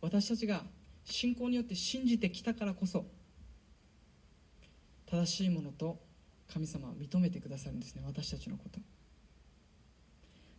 [0.00, 0.62] 私たちが
[1.04, 3.06] 信仰によって信じてきたからこそ
[5.10, 5.98] 正しいものと
[6.52, 8.02] 神様は認めてくださるんですね。
[8.06, 8.78] 私たちのこと。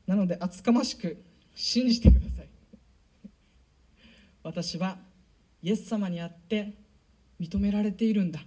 [0.08, 1.24] なので厚かましく
[1.56, 2.50] 信じてください。
[4.44, 4.98] 私は
[5.62, 6.74] イエス様にあって
[7.40, 8.42] 認められているんだ。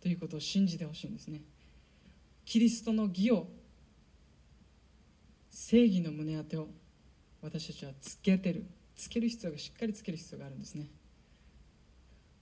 [0.00, 1.42] ということを信じてほしいんですね。
[2.44, 3.48] キリストの義を
[5.50, 6.68] 正義の胸当てを
[7.42, 8.64] 私たちはつけてる。
[8.96, 10.88] つける必要がしっかりつける必要があるんですね。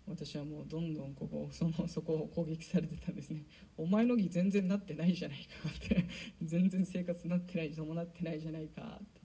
[0.09, 3.44] 私はもうどんどんここそのそこを攻撃されてたんですね。
[3.76, 6.09] お前の義全然なってないじゃないかって。
[6.42, 9.20] 全然生活なってない伴ってないじゃないかって。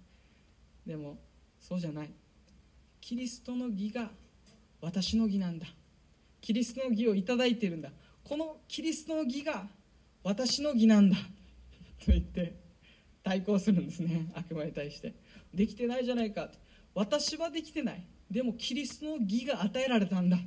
[0.85, 1.17] でも
[1.59, 2.11] そうじゃない。
[2.99, 4.11] キリストの義が
[4.83, 5.65] 私の義なんだ。
[6.41, 7.89] キリストの義をいただいてるんだ。
[8.21, 9.65] このキリストの義が
[10.23, 11.15] 私の義なんだ。
[12.05, 12.53] と言って
[13.23, 14.29] 対抗するんですね。
[14.35, 15.13] 悪魔に対して。
[15.53, 16.49] できてないじゃないか。
[16.93, 18.03] 私はできてない。
[18.29, 20.37] でもキリストの義が与えられたんだ。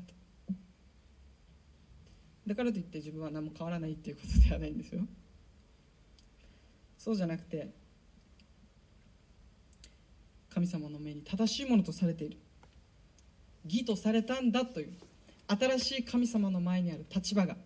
[2.46, 5.00] だからといって自分は何も変わらないっていうことではないんですよ。
[6.98, 7.70] そうじゃなくて
[10.50, 12.36] 神様の目に正しいものとされている。
[13.66, 14.92] 義とされたんだという
[15.48, 17.56] 新しい神様の前にある立場が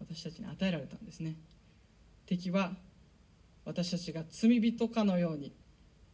[0.00, 1.36] 私たちに与えられたんですね。
[2.26, 2.72] 敵は
[3.64, 5.52] 私たちが罪人かのように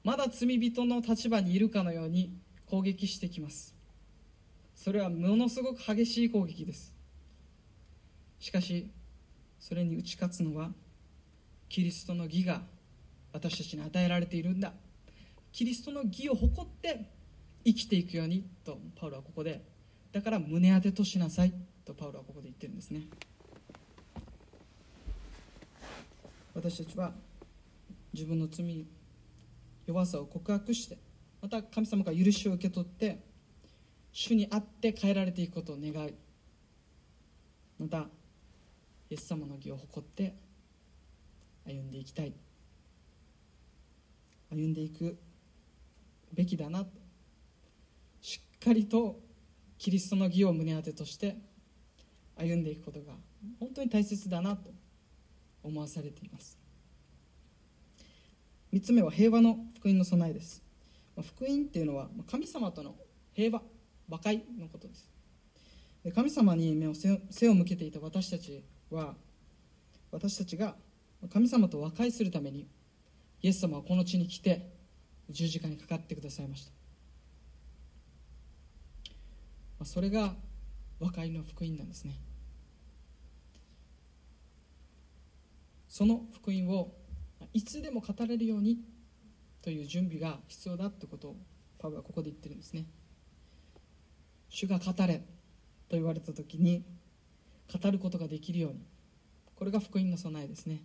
[0.04, 3.74] まだ罪人の立場にいるかのように攻撃してきます。
[4.74, 6.92] それはものすごく激しい攻撃です。
[8.38, 8.90] しかし
[9.58, 10.70] それに打ち勝つのは
[11.68, 12.62] キリストの義が
[13.32, 14.72] 私たちに与えられているんだ。
[15.52, 17.15] キリストの義を誇って
[17.66, 19.60] 生きていくようにとパウロはここで
[20.12, 21.52] だから胸当てとしなさい
[21.84, 23.02] とパウロはここで言ってるんですね。
[26.54, 27.12] 私たちは
[28.14, 28.86] 自分の罪
[29.84, 30.96] 弱さを告白して
[31.42, 33.18] また神様から許しを受け取って
[34.12, 36.14] 主にあって変えられていくことを願う。
[37.80, 38.06] また
[39.10, 40.36] イエス様の義を誇って
[41.66, 42.32] 歩んでいきたい。
[44.50, 45.18] 歩んでいく
[46.32, 46.86] べきだな
[48.66, 49.20] かりと
[49.78, 51.36] キリストの義を胸当てとして
[52.36, 53.12] 歩んでいくことが
[53.60, 54.70] 本当に大切だなと
[55.62, 56.58] 思わされています。
[58.72, 60.64] 3つ目は平和の福音の備えです。
[61.22, 62.96] 福音っていうのは神様との
[63.34, 63.62] 平和
[64.08, 65.08] 和解のことです。
[66.12, 69.14] 神様に目を背を向けていた私たちは
[70.10, 70.74] 私たちが
[71.32, 72.66] 神様と和解するために
[73.42, 74.72] イエス様はこの地に来て
[75.30, 76.75] 十字架にかかってくださいました。
[79.84, 80.34] それが
[80.98, 82.18] 和解の福音なんですね。
[85.88, 86.92] その福音を
[87.52, 88.78] いつでも語れるように
[89.62, 91.36] という準備が必要だってことを
[91.78, 92.86] パウロはここで言ってるんですね。
[94.48, 95.18] 主が語れ
[95.88, 96.84] と言われた時に
[97.72, 98.80] 語ることができるように。
[99.54, 100.82] これが福音の備えですね。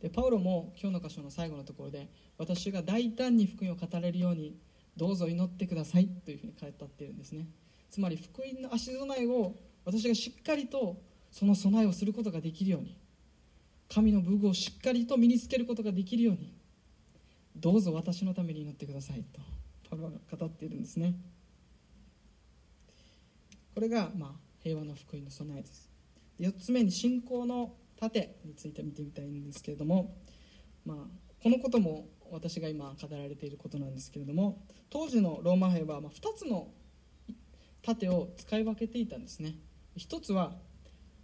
[0.00, 4.56] でパウロも今日の箇所の最後のところで私が大胆に福音を語れるように
[4.96, 7.46] どうぞ祈ってくださいというふうに語っているんですね。
[7.94, 9.54] つまり福音の足備えを
[9.84, 12.98] 私がしっかりとその備えをすることができるように
[13.88, 16.52] 神の武具をしっかりと身につけることができるように
[17.54, 19.40] どうぞ私のために祈ってくださいと
[19.88, 21.14] パウロは語っているんですね。
[23.76, 25.88] これが、まあ、平和の福音の備えです。
[26.40, 30.16] 4つ目に信仰の盾について見てみたいんですけれども、
[30.84, 30.96] まあ、
[31.40, 36.72] このことも私が今語られていることなんですけれども当時のローマ兵は2つの
[37.84, 39.54] 盾を使い分けていたんですね。
[39.96, 40.50] 一つは、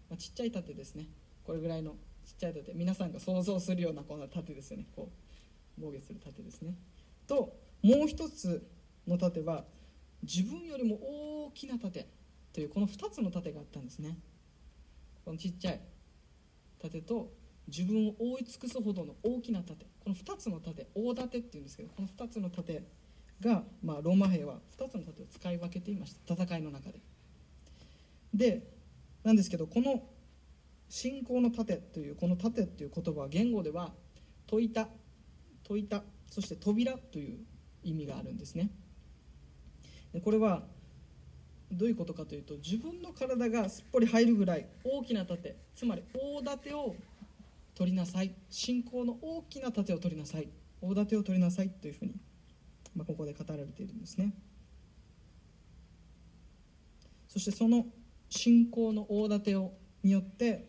[0.08, 1.06] まあ、ちっちゃい盾ですね。
[1.44, 1.92] これぐらいの
[2.24, 2.72] ちっちゃい盾。
[2.74, 4.86] 皆さんが想像するようなこんな盾ですよね。
[4.94, 6.74] こう防御する盾ですね。
[7.26, 8.66] ともう一つ
[9.06, 9.64] の盾は
[10.22, 10.98] 自分よりも
[11.46, 12.06] 大きな盾
[12.52, 14.18] というこの2つの盾があったんですね。
[15.24, 15.80] このちっちゃい
[16.82, 17.32] 盾と
[17.68, 19.86] 自分を覆い尽くすほどの大きな盾。
[20.04, 22.84] この2つの盾大盾っていうんですけどこの2つの盾
[23.40, 26.34] が、まあ、ローマ兵は2つの盾を使い分けていました。
[26.34, 27.00] 戦いの中で。
[28.34, 28.62] で
[29.24, 30.02] なんですけどこの
[30.88, 33.92] 信仰の盾というこの盾という言葉は言語では
[34.46, 34.88] 問いた
[35.64, 37.38] 問いたそして扉という
[37.82, 38.70] 意味があるんですね。
[40.12, 40.62] でこれは
[41.72, 46.96] どういうことかというと自分の体がすっぽり入るぐらい大きな盾つまり大盾を
[47.80, 48.34] 取りなさい。
[48.50, 50.48] 信仰の大きな盾を取りなさい。
[50.82, 52.14] 大盾を取りなさいというふうに、
[52.94, 54.32] まあ、ここで語られているんですね。
[57.28, 57.86] そしてその
[58.28, 59.72] 信仰の大盾を
[60.02, 60.68] によって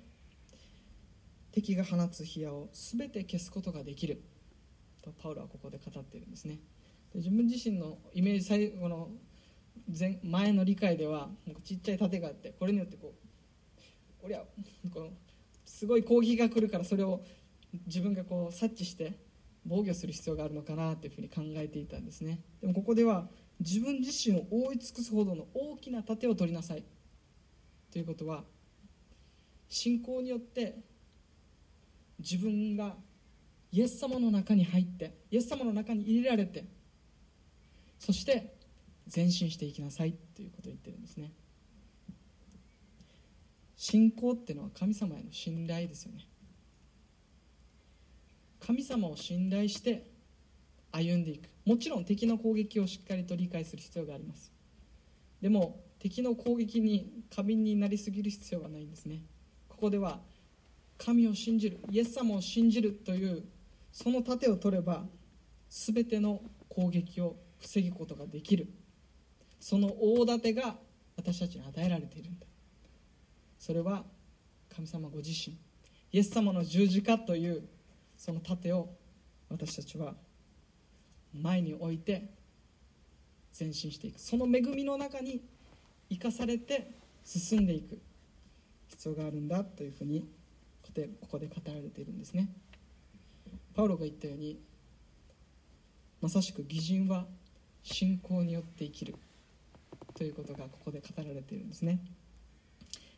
[1.52, 4.22] 敵が放つ火矢を全て消すことができる。
[5.02, 6.60] とパウロはここで語っているんですね。
[7.14, 9.10] で自分自身のイメージ最後の
[10.00, 11.30] 前前の理解では
[11.64, 13.14] ちっちゃい盾があってこれによってこ
[14.24, 14.44] う俺は
[14.94, 15.08] この
[15.66, 17.22] すごい攻撃が来るからそれを
[17.88, 19.14] 自分がこう察知して
[19.66, 22.40] 防御する必要があるのかなというふうに考えていたんですね。
[22.62, 23.28] でもここでは
[23.60, 26.84] 自分自身を覆い尽くすほどの大きな盾を取りなさい。
[27.92, 28.44] ということは
[29.70, 30.80] 信仰によって
[32.20, 32.96] 自分が
[33.72, 36.66] イエス様の中に入ってイエス様の中に入れられて
[38.00, 38.56] そして
[39.14, 40.14] 前進していきなさい。
[40.36, 41.32] ということを言ってるんですね。
[43.76, 46.31] 信仰っていうのは神様への信頼ですよね。
[48.66, 50.06] 神様を信頼して
[50.92, 51.50] 歩んでいく。
[51.66, 54.52] もちろん敵の攻撃をしっかりと理解する必要があります。
[55.42, 59.24] でも敵の攻撃に過敏になりすぎる必要はないんですね。
[59.68, 60.20] ここでは
[60.98, 63.44] 神を信じるイエス様を信じるという
[63.92, 65.04] その盾を取れば
[65.70, 68.68] 全ての攻撃を防ぐことができる。
[69.60, 70.76] その大盾が
[71.16, 72.46] 私たちに与えられているんだ。
[73.58, 74.04] それは
[74.76, 75.58] 神様ご自身
[76.12, 77.64] イエス様の十字架という
[78.22, 78.88] その盾を
[79.50, 80.14] 私たちは
[81.34, 82.30] 前に置いて
[83.60, 84.20] 前進していく。
[84.20, 85.42] その恵みの中に
[86.08, 86.92] 生かされて
[87.26, 88.00] 進んでいく。
[88.90, 90.30] 必要があるんだというふうに
[90.84, 92.50] ここで語られているんですね。
[93.74, 94.60] パウロが言ったように
[96.22, 97.26] まさしく義人は
[97.82, 99.16] 信仰によって生きる
[100.14, 102.00] ということがここで語られているんですね。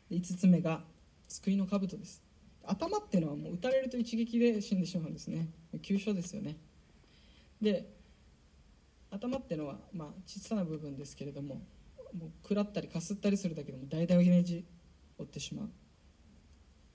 [0.09, 0.79] 5つ目が
[1.27, 2.22] 救いの兜です。
[2.65, 5.49] 頭っていうのはもう撃たれると一撃で死んでしまうんですね。
[5.81, 6.57] 急所ですよね。
[7.61, 7.89] で
[9.09, 11.61] 頭っていうのは、まあ、小さな部分ですけれども
[12.17, 14.65] もう食らったりかすったりするだけでも大々ネジ
[15.17, 15.69] 負ってしまう。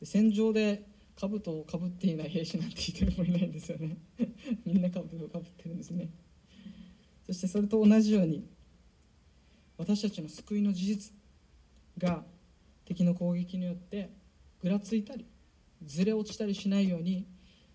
[0.00, 3.98] で戦場で兜をかぶっていない兵士なんて一人もいないんですよね。
[4.64, 6.10] みんな兜をかぶってるんですね。
[7.26, 8.46] そしてそれと同じように
[9.76, 11.12] 私たちの救いの事実
[11.98, 12.24] が
[12.84, 14.10] 敵の攻撃によって
[14.60, 15.26] ぐらついたり
[15.84, 17.26] ずれ落ちたりしないように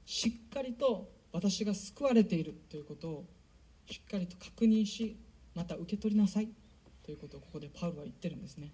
[0.05, 3.25] しっかりと私が救われているということを
[3.89, 5.17] しっかりと確認し
[5.55, 6.49] また受け取りなさい
[7.03, 8.71] ということをここでパウロは言ってるんですね。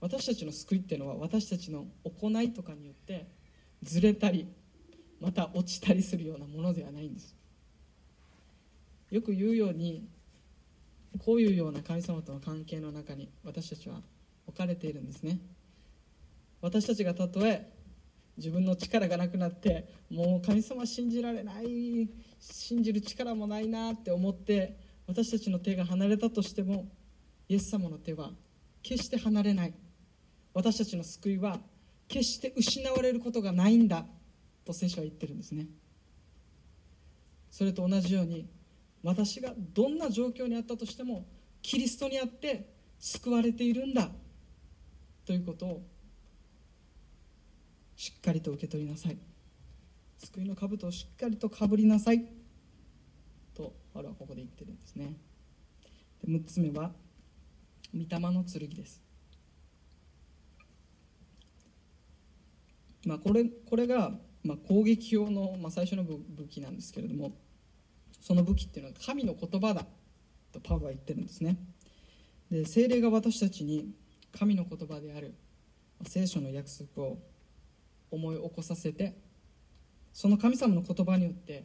[0.00, 3.26] 私たちの救いっていうのは私たちの行いとかによって
[3.82, 4.48] ずれたり
[5.20, 7.36] また落ちたりするようなものではないんです。
[9.10, 10.08] よく言うように
[11.24, 14.00] こういうような神様との関係の中に私たちは
[14.46, 15.38] 置かれているんですね。
[16.62, 17.70] 私たちがたとえ
[18.40, 22.08] 自分の力がなくなってもう神様信じられない
[22.40, 26.88] 信じる力もないなって思って私たちの手が離れたとしても
[27.48, 28.30] イエス様の手は
[28.82, 29.74] 決して離れない。
[30.54, 31.60] 私たちの救いは
[32.08, 34.06] 決して失われることがないんだ
[34.64, 35.66] と聖書は言ってるんですね。
[37.50, 38.48] それと同じように
[39.02, 41.26] 私がどんな状況にあったとしても
[41.60, 44.08] キリストにあって救われているんだ
[45.26, 45.82] ということを
[48.00, 49.18] しっかりと受け取りなさい。
[50.16, 52.24] 救いの兜をしっかりとかぶりなさい。
[53.54, 55.18] とパウロはここで言ってるんですね。
[56.24, 56.92] で6つ目は
[57.94, 59.02] 御霊の剣です。
[63.04, 64.12] まあこれこれが
[64.44, 67.36] まあ、攻撃用の、まあ、最初の武器なんですけれども
[68.22, 69.84] その武器っていうのは神の言葉だ。
[70.52, 71.58] とパウは言ってるんですね。
[72.50, 73.92] で精霊が私たちに
[74.32, 75.34] 神の言葉である
[76.08, 77.18] 聖書の約束を
[78.10, 79.16] 思い起こさせて
[80.12, 81.64] その神様の言葉によって、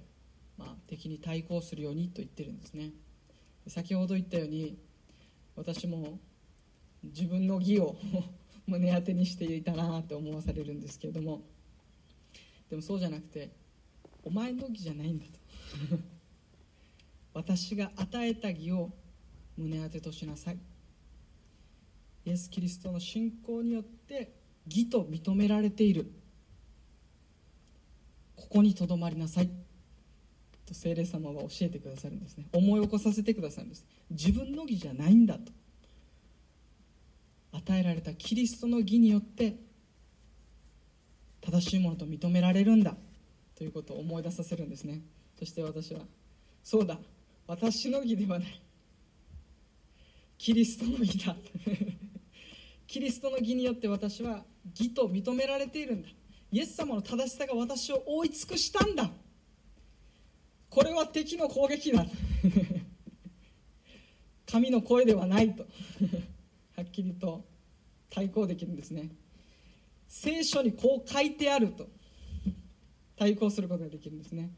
[0.57, 2.91] まあ、敵に対抗するようにと言ってるんですね。
[3.67, 4.77] 先ほど言ったように
[5.55, 6.19] 私も
[7.03, 7.95] 自分の義を
[8.67, 11.41] 胸当てにしていたなと思わされるんですけれども
[12.69, 13.49] でもそうじゃなくて
[14.23, 15.39] お前の義じゃないんだと。
[17.33, 18.91] 私が与えた義を
[19.57, 20.59] 胸当てとしなさい。
[22.25, 24.33] イエス・キリストの信仰によって
[24.65, 26.11] 義と認められている。
[28.35, 29.49] ここにとどまりなさい。
[30.65, 32.47] と聖霊様は教えてくださるんですね。
[32.51, 33.85] 思い起こさせてくださるんです。
[34.09, 35.51] 自分の義じゃないんだと。
[37.51, 39.55] 与えられたキリストの義によって
[41.41, 42.95] 正しいものと認められるんだ。
[43.55, 45.01] ということを思い出させるんですね。
[45.39, 46.01] そして私は
[46.63, 46.97] そうだ。
[47.47, 48.61] 私の義ではない。
[50.37, 51.35] キリストの義だ。
[52.87, 54.43] キリストの義によって私は
[54.77, 56.09] 義と認められているんだ。
[56.55, 59.09] イエス様の正しさが私を覆い尽くしたんだ。
[60.69, 62.05] これは敵の攻撃だ。
[64.49, 65.67] 神の声ではないと。
[66.77, 67.43] はっきりと
[68.09, 69.09] 対抗できるんですね。
[70.07, 71.89] 聖書にこう書いてあると。
[73.17, 74.49] 対抗することができるんですね。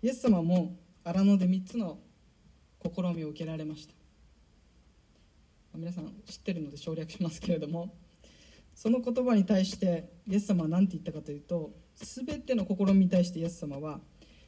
[0.00, 1.98] イエス様も荒野で3つの
[2.84, 3.94] 試みを受けられました。
[5.74, 7.92] 皆さん知ってるので省略しますけれども。
[8.74, 14.00] その言葉に対してイエス様は何て言ったかというと全ての試みに対してイエス様は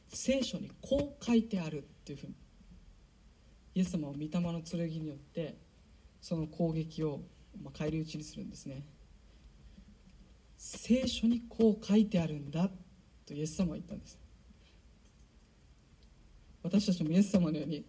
[0.09, 2.33] 聖書にこう書いてあるっていうふうに
[3.75, 5.57] イエス様は御霊の剣によって
[6.21, 7.21] その攻撃を
[7.77, 8.83] 返り討ちにするんですね。
[10.57, 12.69] 聖書にこう書いてあるんだ
[13.25, 14.17] とイエス様は言ったんです。
[16.63, 17.85] 私たちもイエス様のように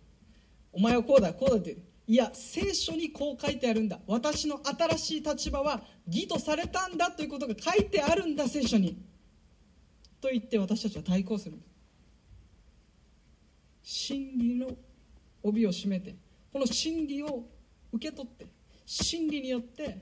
[0.73, 3.99] お前はこうだこうだっていや聖書にこう書いてあるんだ。
[4.07, 8.97] 私の新しい立場は義とされたんだということが書いてあるんだ聖書に。
[10.21, 11.59] と言って私たちは対抗する。
[13.83, 14.69] 真理の
[15.43, 16.17] 帯を締めて
[16.53, 17.45] この真理を
[17.93, 18.47] 受け取って
[18.85, 19.99] 真理によって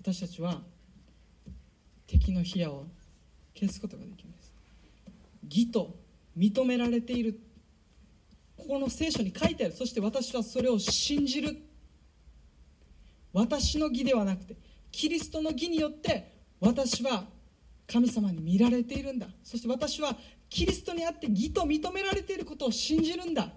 [0.00, 0.62] 私たちは
[2.06, 2.86] 敵の火矢を
[3.54, 4.52] 消すことができるんです。
[5.48, 5.96] 義と
[6.36, 7.40] 認められている。
[8.56, 9.74] ここの聖書に書いてある。
[9.74, 11.56] そして私はそれを信じる。
[13.32, 14.56] 私の義ではなくて
[14.96, 17.24] キリストの義によって私は
[17.86, 19.26] 神様に見られているんだ。
[19.44, 20.16] そして私は
[20.48, 23.50] キリストにあって義と認められていることを信じるんだ。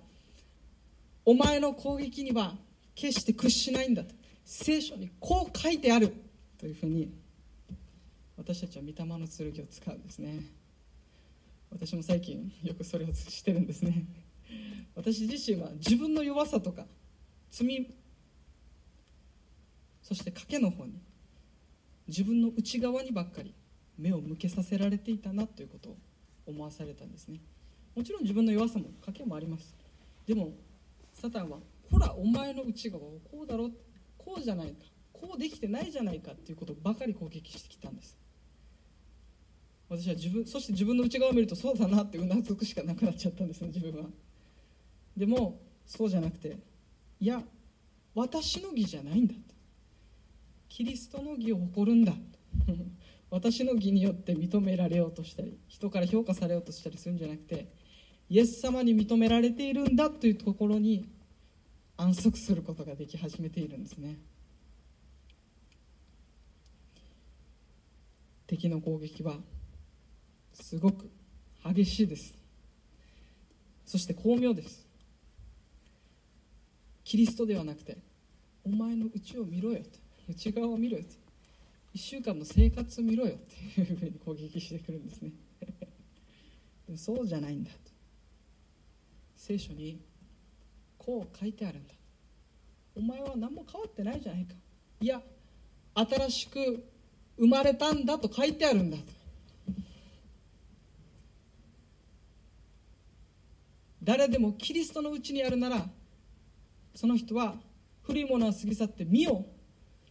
[1.24, 2.56] お前の攻撃には
[2.94, 4.14] 決して屈しないんだと。
[4.44, 6.14] 聖書にこう書いてある。
[6.58, 7.10] というふうに
[8.36, 10.42] 私たちは御霊の剣を使うんですね。
[11.72, 14.04] 私も最近よくそれをしてるんですね。
[14.94, 16.86] 私自身は自分の弱さとか
[17.50, 17.90] 罪
[20.02, 21.00] そして賭けの方に
[22.10, 23.54] 自分の内側にばっかり
[23.98, 25.98] 目を向けさせられていたなということを
[26.48, 27.40] 思わされたんですね。
[27.96, 29.76] もちろん自分の弱さも賭けもあります。
[30.26, 30.54] でも
[31.14, 31.60] サタンは
[31.92, 33.70] ほらお前の内側はこうだろ
[34.18, 34.86] こうじゃないか。
[35.14, 36.32] こうできてないじゃないか。
[36.32, 38.18] っていうことばかり攻撃してきたんです。
[39.90, 44.10] 私は自分そして自分の内側を見るとそうだなってうなずくしかなくなっちゃったんですね自分は。
[45.18, 46.58] でもそうじゃなくて
[47.20, 47.42] いや
[48.14, 49.34] 私の義じゃないんだ
[50.70, 52.14] キリストの義を誇るんだ。
[53.30, 57.68] 私の義によって認められようとしたり人から評価されようとしたりするんじゃなくて
[58.28, 61.08] イエス様に認められているんだというところに
[61.98, 64.18] 安息することができ始めているんですね。
[68.48, 69.36] 敵の攻撃は
[70.54, 71.10] すごく
[71.64, 72.36] 激しいです。
[73.86, 74.88] そして巧妙です。
[77.04, 77.98] キリストではなくて
[78.64, 80.09] お前の内を見ろよと。
[80.30, 81.10] 内側を見ろよと
[81.96, 83.38] 1週間の生活見ろよっ
[83.76, 85.32] ていうふうに攻撃してくるんですね。
[86.86, 87.78] でもそうじゃないんだと。
[89.36, 90.00] 聖書に
[91.00, 91.94] こう書いてあるんだ
[92.94, 94.54] お前は何も変わってないじゃないか。
[95.02, 95.24] いや
[95.96, 96.86] 新しく
[97.38, 99.04] 生まれたんだと書いてあるんだと。
[104.04, 105.90] 誰でもキリストのうちにあるなら
[106.94, 107.56] その人は
[108.04, 109.59] 古いものは過ぎ去って見よう。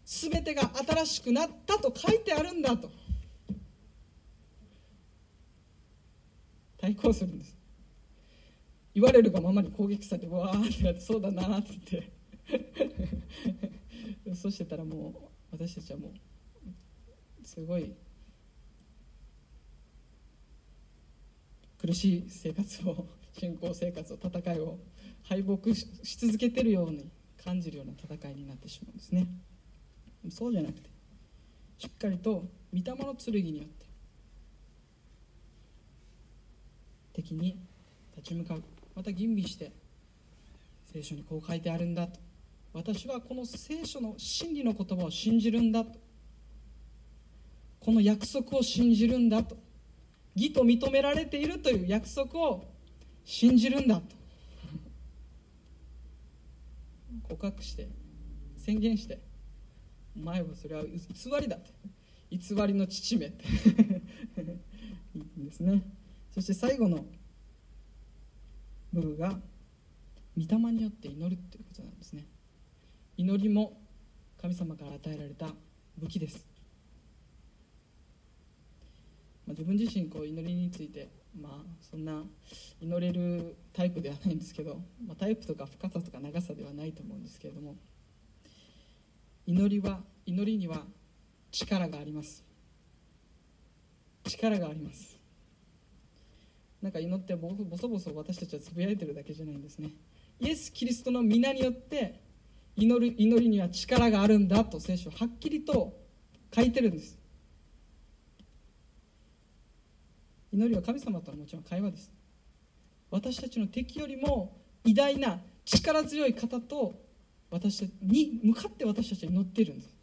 [0.09, 2.91] 全てが新しくなったと書いてあるんだと。
[6.79, 7.55] 対抗するんです。
[8.95, 12.05] 言われるがままに攻撃されてわーってなってそうだなって言っ
[14.25, 14.35] て。
[14.35, 15.15] そうしてたらもう
[15.53, 17.93] 私たちはもうすごい
[21.79, 23.07] 苦しい生活を
[23.39, 24.79] 信仰生活を戦いを
[25.25, 27.11] 敗北し続けてるように
[27.45, 29.29] 感じるような戦いになってしまうんですね。
[30.31, 30.91] そうじゃなくて
[31.79, 33.87] しっかりと御霊の剣によって
[37.15, 37.59] 敵に
[38.17, 38.63] 立ち向かう。
[38.95, 39.73] また吟味して
[40.93, 42.21] 聖書にこう書いてあるんだと。
[42.73, 45.99] 私はこの聖書の真理の言葉を信じるんだと。
[47.81, 49.57] この約束を信じるんだと。
[50.37, 52.65] 義と認められているという約束を
[53.25, 54.17] 信じるんだと。
[57.29, 57.89] 告白して
[58.57, 59.28] 宣言してお
[60.19, 60.91] 前はそれは偽
[61.41, 61.71] りだと
[62.31, 63.45] 偽りの父めって。
[65.15, 65.83] いいんですね。
[66.33, 67.05] そして最後の
[68.93, 69.31] 部分が
[70.37, 72.25] 御霊によって祈るということなんですね。
[73.17, 73.81] 祈りも
[74.41, 75.49] 神様から与えられた
[75.97, 76.47] 武器です。
[79.47, 81.09] まあ、自分自身こう祈りについて、
[81.41, 82.23] まあ、そんな
[82.81, 87.77] 祈れるタイプではないんですけど、まあ、タイプとか深さとか長さではないと思うんですけれども
[89.49, 90.83] 祈りは祈りには
[91.51, 92.45] 力があります。
[94.25, 95.19] 力があります。
[96.83, 99.89] なんか祈ってボソボソ私たちはつぶやいてるだけじゃないんですね。
[100.39, 102.21] イエス・キリストの皆によって
[102.77, 105.97] 祈る祈りには力があるんだと聖書はっきりと
[106.55, 107.19] 書いてるんです。
[110.53, 112.11] 祈りは神様とのもちろん会話です。
[113.11, 117.08] 私たちの敵よりも偉大な力強い方と
[117.51, 119.97] 私に向かって私たちは祈ってるんです。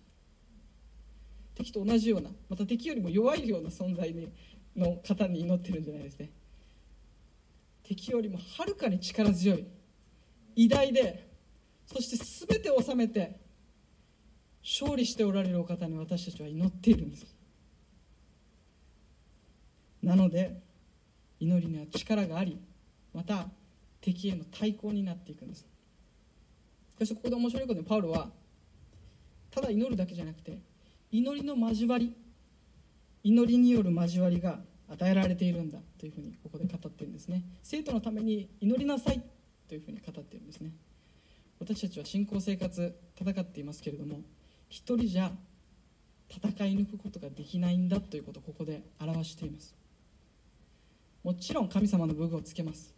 [1.55, 4.29] 敵と同じようなまた敵よりも弱いような存在に
[4.75, 6.31] の方に祈ってるんじゃないですね。
[7.83, 9.65] 敵よりもはるかに力強い
[10.55, 11.29] 偉大で
[11.85, 13.39] そして全てを治めて
[14.63, 17.25] 勝利しておられるお方に私たちは祈っているんです。
[20.01, 20.61] なので
[21.39, 22.59] 祈りには力があり
[23.13, 23.47] また
[24.01, 25.65] 敵への対抗になっていくんです。
[26.97, 28.29] そしてここで面白いことにパウロは
[29.51, 30.59] ただ祈るだけじゃなくて
[31.11, 32.13] 祈りの交わり
[33.23, 37.43] 祈りによる交わりが与えられているんだというふうにここで語っているんですね。
[37.63, 39.21] 生徒のために祈りなさい
[39.67, 40.71] というふうに語っているんですね。
[41.59, 44.19] 私たちは信仰生活戦っていますけれども
[44.69, 45.31] 一人じゃ
[46.29, 49.73] 戦い抜くことができないんだということをここで表しています。
[51.23, 52.93] もちろん神様の武具をつけます。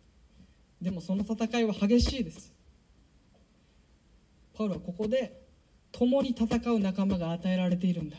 [0.82, 2.57] でもその戦いは激しいです。
[4.58, 5.40] パウロはここで
[5.92, 8.18] 共に戦う仲間が与えられているんだ。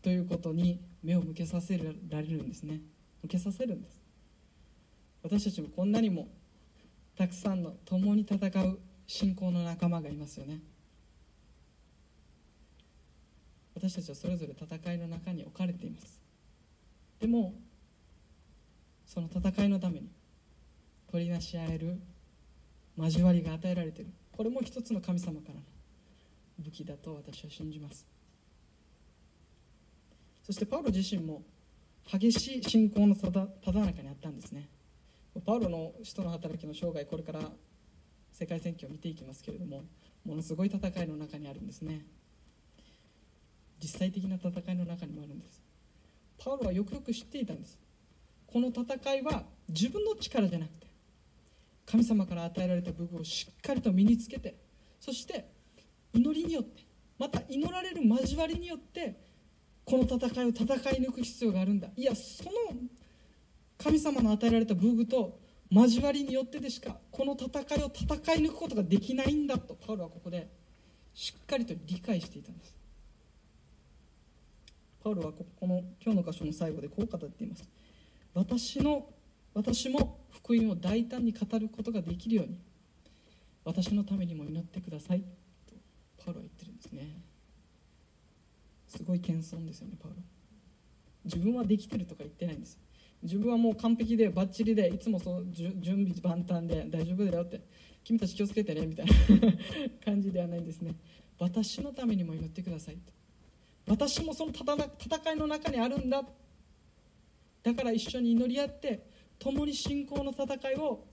[0.00, 2.80] ということに目を向けさせられるんですね。
[3.22, 4.00] 向けさせるんです。
[5.24, 6.28] 私たちもこんなにも
[7.16, 8.78] たくさんの共に戦う
[9.08, 10.60] 信仰の仲間がいますよね。
[13.74, 16.20] 私たちはそれぞれ戦いの中に置かれています。
[17.18, 17.52] でも
[19.06, 20.08] その戦いのために
[21.10, 22.00] 取りなし合える
[22.96, 24.12] 交わりが与えられている。
[24.32, 25.60] これも一つの神様からの
[26.58, 28.06] 武器だと私は信じます。
[30.42, 31.42] そしてパウロ自身も
[32.10, 34.68] 激しい信仰のただ中にあったんですね。
[35.46, 37.40] パウロの使徒の働きの生涯これから
[38.32, 39.84] 世界選挙を見ていきますけれども
[40.24, 42.04] ものすごい戦いの中にあるんですね。
[43.80, 45.62] 実際的な戦いの中にもあるんです。
[46.38, 47.78] パウロはよくよく知っていたんです。
[48.46, 50.86] この戦いは自分の力じゃなくて
[51.86, 54.56] 神様から与えられた武具をしっかりと身につけて
[55.00, 55.46] そして
[56.12, 56.82] 祈りによって
[57.18, 59.16] また祈られる交わりによって
[59.84, 60.68] この戦いを戦い
[61.00, 61.88] 抜く必要があるんだ。
[61.96, 62.50] いやその
[63.78, 67.48] 神様の与えられた武具と交わりによってでしかこの戦
[67.80, 70.48] いを戦い抜くことができないんだとパウロはここで
[71.14, 72.76] しっかりと理解していたんです。
[75.02, 77.68] パウロはこの今日の箇所の最後でこう語っています。
[78.34, 79.06] 私の
[79.54, 82.58] 私も福音を大胆に語ることができるように
[83.64, 85.20] 私のためにも祈ってください
[85.66, 85.74] と
[86.24, 87.22] パウロは言ってるんですね。
[88.88, 90.22] すごい謙遜ですよねパウロ。
[91.24, 92.78] 自分はできてるとか言ってないんです
[93.22, 97.60] 自分はもう完璧でバッチリでいつもそう準備万端で大丈夫だよって
[98.02, 99.12] 君たち気をつけてねみたいな
[100.04, 100.96] 感じではないんですね。
[101.38, 103.12] 私のためにも祈ってくださいと。
[103.86, 106.24] 私もその戦いの中にあるんだ。
[107.62, 109.11] だから一緒に祈り合って
[109.42, 111.04] 共に信仰の戦いを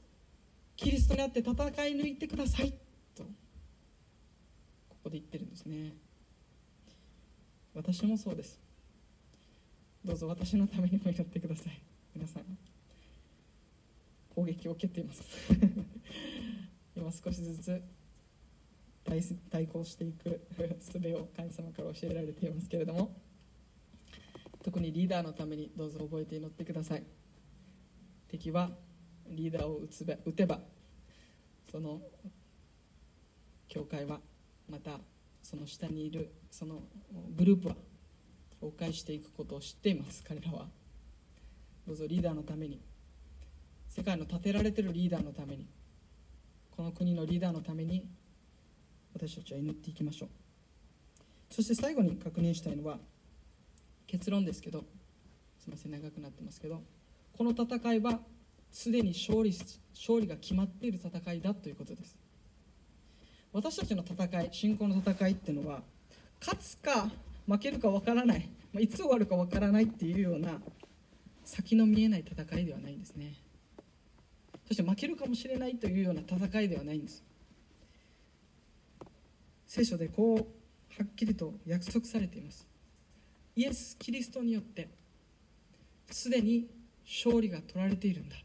[0.76, 2.72] キリストにあって戦い抜いてください。
[3.16, 3.30] とこ
[5.06, 5.94] こで言ってるんですね。
[7.74, 8.60] 私もそうです。
[10.06, 11.82] どうぞ私のためにも祈ってください。
[12.16, 12.44] 皆さん
[14.36, 15.24] 攻撃を受けています。
[16.96, 17.82] 今少しずつ
[19.50, 20.40] 対抗していく
[20.80, 23.12] 術を神様から教えられていますけれども
[24.62, 27.04] 特にリーダーのためにどうぞ覚えて祈ってください。
[28.30, 28.70] 敵は
[29.28, 30.60] リーダーを撃つべ撃てば
[31.72, 32.00] その
[33.68, 34.20] 教会は
[34.70, 34.92] また
[35.44, 36.82] その下にいるその
[37.36, 37.76] グループは
[38.62, 40.24] 崩壊していくことを知っています。
[40.28, 40.66] 彼らは
[41.88, 42.80] どうぞリーダーのために
[43.88, 45.66] 世界の立てられてるリーダーのために
[46.76, 48.08] この国のリーダーのために
[49.14, 50.30] 私たちは祈っていきましょう。
[51.50, 53.00] そして最後に確認したいのは
[54.06, 54.82] 結論ですけど
[55.58, 56.82] すみません長くなってますけど
[57.40, 58.20] この戦いは
[58.70, 59.58] すでに勝利
[59.96, 62.18] 勝利が決まっている戦いだということです。
[63.54, 65.82] 私たちの戦い信仰の戦いっていうのは
[66.42, 67.10] 勝つか
[67.48, 70.60] 負けるか分からないいつ終わるか分からないっていうような
[71.46, 73.36] 先の見えない戦いではないんですね。
[74.68, 77.24] そして負けるかもしれないというような戦いではないんです。
[79.66, 80.38] 聖書でこう
[81.02, 82.68] はっきりと約束されています。
[83.56, 84.90] イエス・キリストによって
[86.12, 86.79] すでに
[87.10, 88.36] 勝利が取られているんだ。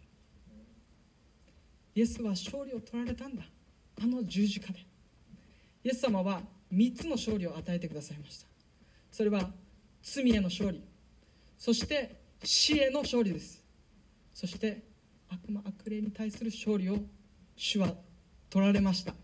[1.95, 3.45] イエスは勝利を取られたんだ。
[4.03, 4.81] あの十字架で。
[5.85, 6.41] イエス様は
[6.73, 8.47] 3つの勝利を与えてくださいました。
[9.13, 9.51] それは
[10.03, 10.83] 罪への勝利。
[11.59, 13.63] そして死への勝利です。
[14.33, 14.83] そして
[15.29, 16.97] 悪魔悪霊に対する勝利を
[17.57, 17.93] 主は
[18.49, 19.15] 取られました。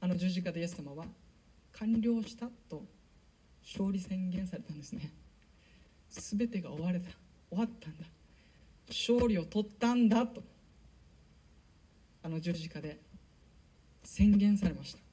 [0.00, 1.04] あの十字架でイエス様は
[1.72, 2.82] 完了したと
[3.62, 5.12] 勝利宣言されたんですね。
[6.10, 7.10] 全てが終われた。
[7.50, 8.04] 終わったんだ。
[8.88, 10.42] 勝利を取ったんだと。
[12.22, 12.98] あの十字架で
[14.02, 15.07] 宣言されました。